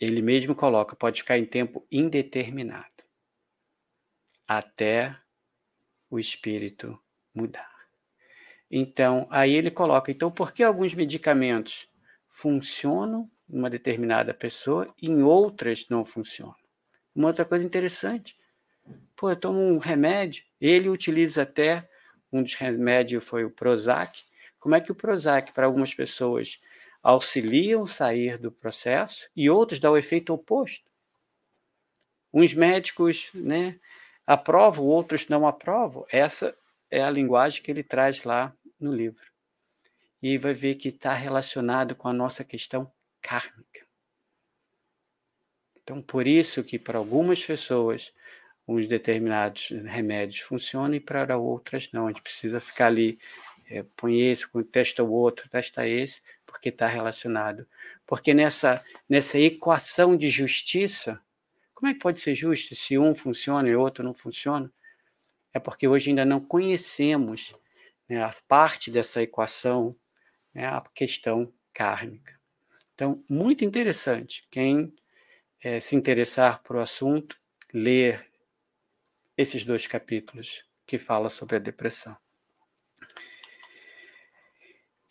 ele 0.00 0.22
mesmo 0.22 0.54
coloca, 0.54 0.96
pode 0.96 1.22
ficar 1.22 1.38
em 1.38 1.44
tempo 1.44 1.86
indeterminado, 1.90 3.04
até 4.46 5.20
o 6.08 6.18
espírito 6.18 7.00
mudar. 7.34 7.88
Então, 8.70 9.26
aí 9.30 9.54
ele 9.54 9.70
coloca, 9.70 10.10
então, 10.10 10.30
por 10.30 10.52
que 10.52 10.62
alguns 10.62 10.94
medicamentos 10.94 11.88
funcionam 12.28 13.30
uma 13.48 13.70
determinada 13.70 14.34
pessoa 14.34 14.92
e 15.00 15.08
em 15.08 15.22
outras 15.22 15.86
não 15.88 16.04
funcionam? 16.04 16.56
Uma 17.14 17.28
outra 17.28 17.44
coisa 17.44 17.64
interessante, 17.64 18.36
pô, 19.16 19.30
eu 19.30 19.36
tomo 19.36 19.60
um 19.60 19.78
remédio, 19.78 20.44
ele 20.60 20.88
utiliza 20.88 21.42
até, 21.42 21.88
um 22.32 22.42
dos 22.42 22.54
remédios 22.54 23.24
foi 23.24 23.44
o 23.44 23.50
Prozac, 23.50 24.22
como 24.58 24.74
é 24.74 24.80
que 24.80 24.92
o 24.92 24.94
Prozac, 24.94 25.52
para 25.52 25.66
algumas 25.66 25.94
pessoas, 25.94 26.60
auxiliam 27.02 27.86
sair 27.86 28.38
do 28.38 28.50
processo 28.50 29.28
e 29.34 29.48
outros 29.48 29.78
dá 29.78 29.90
o 29.90 29.96
efeito 29.96 30.32
oposto? 30.32 30.90
Uns 32.32 32.52
médicos 32.54 33.30
né, 33.32 33.78
aprovam, 34.26 34.84
outros 34.84 35.28
não 35.28 35.46
aprovam. 35.46 36.04
Essa 36.10 36.56
é 36.90 37.02
a 37.02 37.10
linguagem 37.10 37.62
que 37.62 37.70
ele 37.70 37.82
traz 37.82 38.24
lá 38.24 38.54
no 38.78 38.92
livro. 38.92 39.30
E 40.20 40.36
vai 40.36 40.52
ver 40.52 40.74
que 40.74 40.88
está 40.88 41.14
relacionado 41.14 41.94
com 41.94 42.08
a 42.08 42.12
nossa 42.12 42.44
questão 42.44 42.90
kármica. 43.28 43.86
Então, 45.82 46.00
por 46.00 46.26
isso 46.26 46.64
que 46.64 46.78
para 46.78 46.98
algumas 46.98 47.44
pessoas 47.44 48.12
uns 48.66 48.88
determinados 48.88 49.68
remédios 49.84 50.40
funcionam 50.40 50.94
e 50.94 51.00
para 51.00 51.36
outras 51.36 51.90
não. 51.92 52.06
A 52.06 52.08
gente 52.10 52.22
precisa 52.22 52.58
ficar 52.60 52.86
ali 52.86 53.18
é, 53.70 53.84
põe 53.96 54.30
esse, 54.30 54.46
testa 54.72 55.04
o 55.04 55.12
outro, 55.12 55.48
testa 55.48 55.86
esse, 55.86 56.22
porque 56.46 56.70
está 56.70 56.86
relacionado. 56.86 57.66
Porque 58.06 58.32
nessa, 58.32 58.82
nessa 59.06 59.38
equação 59.38 60.16
de 60.16 60.28
justiça, 60.28 61.20
como 61.74 61.90
é 61.90 61.94
que 61.94 62.00
pode 62.00 62.20
ser 62.20 62.34
justo 62.34 62.74
se 62.74 62.98
um 62.98 63.14
funciona 63.14 63.68
e 63.68 63.76
o 63.76 63.80
outro 63.80 64.02
não 64.02 64.14
funciona? 64.14 64.72
É 65.52 65.58
porque 65.58 65.86
hoje 65.86 66.10
ainda 66.10 66.24
não 66.24 66.40
conhecemos 66.40 67.54
né, 68.08 68.22
a 68.22 68.30
parte 68.46 68.90
dessa 68.90 69.22
equação, 69.22 69.94
né, 70.54 70.66
a 70.66 70.82
questão 70.94 71.52
kármica. 71.74 72.37
Então, 72.98 73.24
muito 73.28 73.64
interessante. 73.64 74.44
Quem 74.50 74.92
é, 75.62 75.78
se 75.78 75.94
interessar 75.94 76.60
por 76.64 76.74
o 76.74 76.80
assunto, 76.80 77.38
ler 77.72 78.28
esses 79.36 79.64
dois 79.64 79.86
capítulos 79.86 80.64
que 80.84 80.98
fala 80.98 81.30
sobre 81.30 81.54
a 81.54 81.60
depressão. 81.60 82.16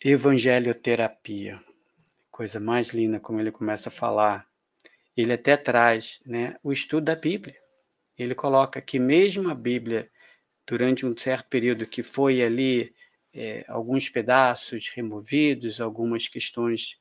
Evangelioterapia, 0.04 1.58
coisa 2.30 2.60
mais 2.60 2.90
linda 2.90 3.18
como 3.18 3.40
ele 3.40 3.50
começa 3.50 3.88
a 3.88 3.90
falar. 3.90 4.46
Ele 5.16 5.32
até 5.32 5.56
traz 5.56 6.20
né, 6.26 6.56
o 6.62 6.70
estudo 6.70 7.06
da 7.06 7.16
Bíblia. 7.16 7.56
Ele 8.18 8.34
coloca 8.34 8.82
que 8.82 8.98
mesmo 8.98 9.48
a 9.48 9.54
Bíblia, 9.54 10.10
durante 10.66 11.06
um 11.06 11.16
certo 11.16 11.48
período 11.48 11.86
que 11.86 12.02
foi 12.02 12.42
ali 12.42 12.94
é, 13.32 13.64
alguns 13.66 14.10
pedaços 14.10 14.90
removidos, 14.90 15.80
algumas 15.80 16.28
questões 16.28 17.00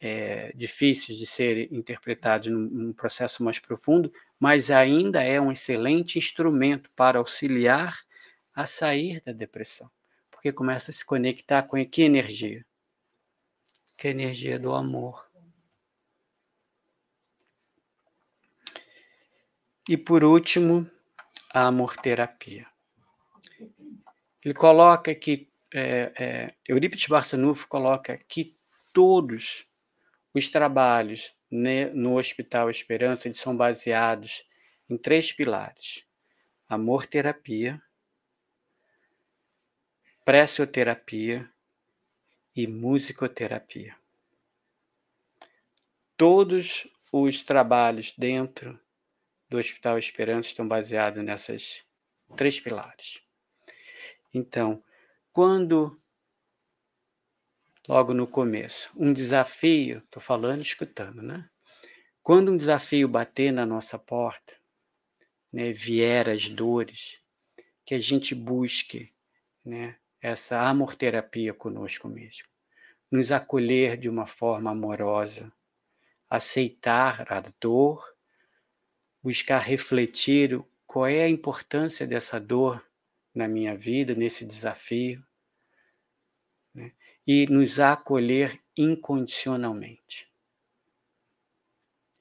é, 0.00 0.52
difíceis 0.54 1.18
de 1.18 1.26
serem 1.26 1.68
interpretadas 1.70 2.46
num, 2.48 2.68
num 2.70 2.92
processo 2.92 3.42
mais 3.42 3.58
profundo, 3.58 4.12
mas 4.38 4.70
ainda 4.70 5.22
é 5.22 5.40
um 5.40 5.50
excelente 5.50 6.18
instrumento 6.18 6.90
para 6.94 7.18
auxiliar 7.18 8.00
a 8.54 8.66
sair 8.66 9.22
da 9.24 9.32
depressão 9.32 9.90
porque 10.46 10.52
começa 10.52 10.92
a 10.92 10.94
se 10.94 11.04
conectar 11.04 11.64
com 11.64 11.84
que 11.84 12.02
energia? 12.02 12.64
Que 13.96 14.06
energia 14.06 14.60
do 14.60 14.72
amor. 14.72 15.26
E 19.88 19.96
por 19.96 20.22
último, 20.22 20.88
a 21.52 21.66
amor-terapia. 21.66 22.64
Ele 24.44 24.54
coloca 24.54 25.12
que, 25.16 25.50
é, 25.74 26.12
é, 26.16 26.54
Eurípides 26.64 27.08
Barçanufo 27.08 27.66
coloca 27.66 28.16
que 28.16 28.56
todos 28.92 29.66
os 30.36 30.50
trabalhos 30.50 31.34
né, 31.50 31.86
no 31.86 32.18
Hospital 32.18 32.68
Esperança 32.68 33.26
eles 33.26 33.40
são 33.40 33.56
baseados 33.56 34.46
em 34.86 34.98
três 34.98 35.32
pilares: 35.32 36.04
amor-terapia, 36.68 37.80
pressoterapia 40.22 41.50
e 42.54 42.66
musicoterapia. 42.66 43.96
Todos 46.18 46.86
os 47.10 47.42
trabalhos 47.42 48.12
dentro 48.12 48.78
do 49.48 49.56
Hospital 49.56 49.98
Esperança 49.98 50.48
estão 50.48 50.68
baseados 50.68 51.24
nessas 51.24 51.82
três 52.36 52.60
pilares. 52.60 53.22
Então, 54.34 54.84
quando 55.32 55.98
logo 57.88 58.12
no 58.12 58.26
começo, 58.26 58.90
um 58.96 59.12
desafio, 59.12 59.98
estou 59.98 60.20
falando, 60.20 60.62
escutando, 60.62 61.22
né? 61.22 61.48
Quando 62.22 62.50
um 62.50 62.56
desafio 62.56 63.06
bater 63.06 63.52
na 63.52 63.64
nossa 63.64 63.98
porta, 63.98 64.54
né, 65.52 65.72
vier 65.72 66.28
as 66.28 66.48
dores, 66.48 67.20
que 67.84 67.94
a 67.94 68.00
gente 68.00 68.34
busque, 68.34 69.12
né, 69.64 69.96
essa 70.20 70.60
amor-terapia 70.60 71.54
conosco 71.54 72.08
mesmo. 72.08 72.48
Nos 73.10 73.30
acolher 73.30 73.96
de 73.96 74.08
uma 74.08 74.26
forma 74.26 74.72
amorosa, 74.72 75.52
aceitar 76.28 77.32
a 77.32 77.40
dor, 77.60 78.04
buscar 79.22 79.58
refletir 79.58 80.60
qual 80.86 81.06
é 81.06 81.22
a 81.22 81.28
importância 81.28 82.06
dessa 82.06 82.38
dor 82.40 82.84
na 83.34 83.46
minha 83.46 83.76
vida, 83.76 84.14
nesse 84.14 84.44
desafio? 84.44 85.25
E 87.26 87.46
nos 87.46 87.80
acolher 87.80 88.60
incondicionalmente. 88.76 90.28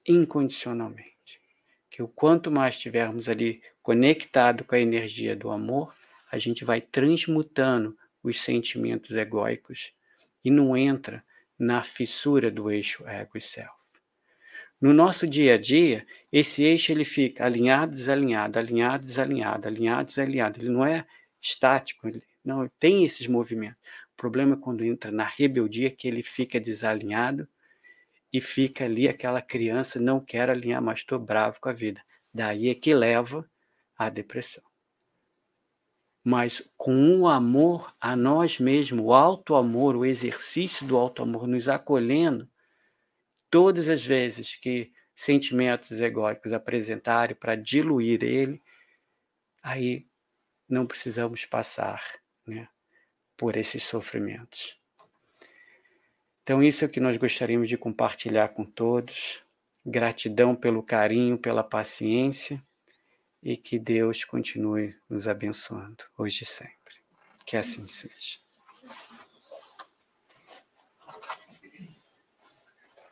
Incondicionalmente. 0.08 1.40
Que 1.90 2.02
o 2.02 2.08
quanto 2.08 2.52
mais 2.52 2.76
estivermos 2.76 3.30
ali 3.30 3.62
conectado 3.82 4.64
com 4.64 4.76
a 4.76 4.80
energia 4.80 5.36
do 5.36 5.52
amor, 5.52 5.96
a 6.32 6.38
gente 6.38 6.66
vai 6.66 6.82
transmutando 6.82 7.98
os 8.24 8.42
sentimentos 8.42 9.12
egóicos 9.12 9.94
e 10.44 10.50
não 10.50 10.76
entra 10.76 11.24
na 11.58 11.84
fissura 11.84 12.50
do 12.52 12.70
eixo 12.70 13.08
ego 13.08 13.38
e 13.38 13.42
self. 13.42 13.74
No 14.82 14.94
nosso 14.94 15.26
dia 15.26 15.56
a 15.56 15.58
dia, 15.58 16.06
esse 16.32 16.64
eixo 16.64 16.92
ele 16.92 17.06
fica 17.06 17.46
alinhado, 17.46 17.96
desalinhado, 17.96 18.60
alinhado, 18.60 19.06
desalinhado, 19.06 19.68
alinhado, 19.68 20.06
desalinhado. 20.06 20.60
Ele 20.60 20.70
não 20.70 20.86
é 20.86 21.06
estático, 21.42 22.08
ele 22.08 22.22
não 22.44 22.68
tem 22.80 23.06
esses 23.06 23.28
movimentos. 23.28 23.80
O 24.16 24.18
problema 24.18 24.56
é 24.56 24.60
quando 24.60 24.84
entra 24.84 25.12
na 25.12 25.26
rebeldia 25.26 25.92
que 25.92 26.08
ele 26.08 26.24
fica 26.24 26.60
desalinhado 26.60 27.48
e 28.34 28.42
fica 28.42 28.86
ali 28.86 29.08
aquela 29.08 29.42
criança 29.42 30.00
não 30.00 30.20
quer 30.20 30.50
alinhar, 30.50 30.82
mas 30.82 31.00
estou 31.00 31.20
bravo 31.20 31.60
com 31.62 31.70
a 31.70 31.74
vida. 31.74 32.02
Daí 32.34 32.70
é 32.70 32.76
que 32.76 32.94
leva 32.94 33.50
à 33.98 34.10
depressão 34.10 34.64
mas 36.26 36.74
com 36.76 37.20
o 37.20 37.28
amor 37.28 37.96
a 38.02 38.16
nós 38.16 38.60
mesmos, 38.60 39.00
o 39.00 39.14
alto 39.14 39.54
amor, 39.54 39.96
o 39.96 40.04
exercício 40.04 40.88
do 40.88 40.98
alto 40.98 41.22
amor, 41.22 41.46
nos 41.48 41.70
acolhendo, 41.70 42.50
todas 43.48 43.88
as 43.88 44.04
vezes 44.04 44.56
que 44.56 44.92
sentimentos 45.16 46.02
egóicos 46.02 46.52
apresentarem 46.52 47.36
para 47.36 47.56
diluir 47.56 48.24
ele, 48.24 48.60
aí 49.62 50.08
não 50.68 50.88
precisamos 50.88 51.46
passar 51.46 52.02
né, 52.48 52.68
por 53.38 53.56
esses 53.56 53.84
sofrimentos. 53.84 54.80
Então, 56.44 56.62
isso 56.62 56.84
é 56.84 56.88
o 56.88 56.92
que 56.92 57.00
nós 57.00 57.18
gostaríamos 57.18 57.68
de 57.68 57.78
compartilhar 57.78 58.50
com 58.50 58.64
todos. 58.64 59.44
Gratidão 59.86 60.56
pelo 60.56 60.84
carinho, 60.84 61.38
pela 61.38 61.64
paciência 61.64 62.64
e 63.42 63.56
que 63.56 63.78
Deus 63.78 64.24
continue 64.24 64.96
nos 65.08 65.28
abençoando 65.28 66.04
hoje 66.18 66.44
e 66.44 66.46
sempre. 66.48 66.96
Que 67.46 67.56
assim 67.56 67.88
seja. 67.88 68.45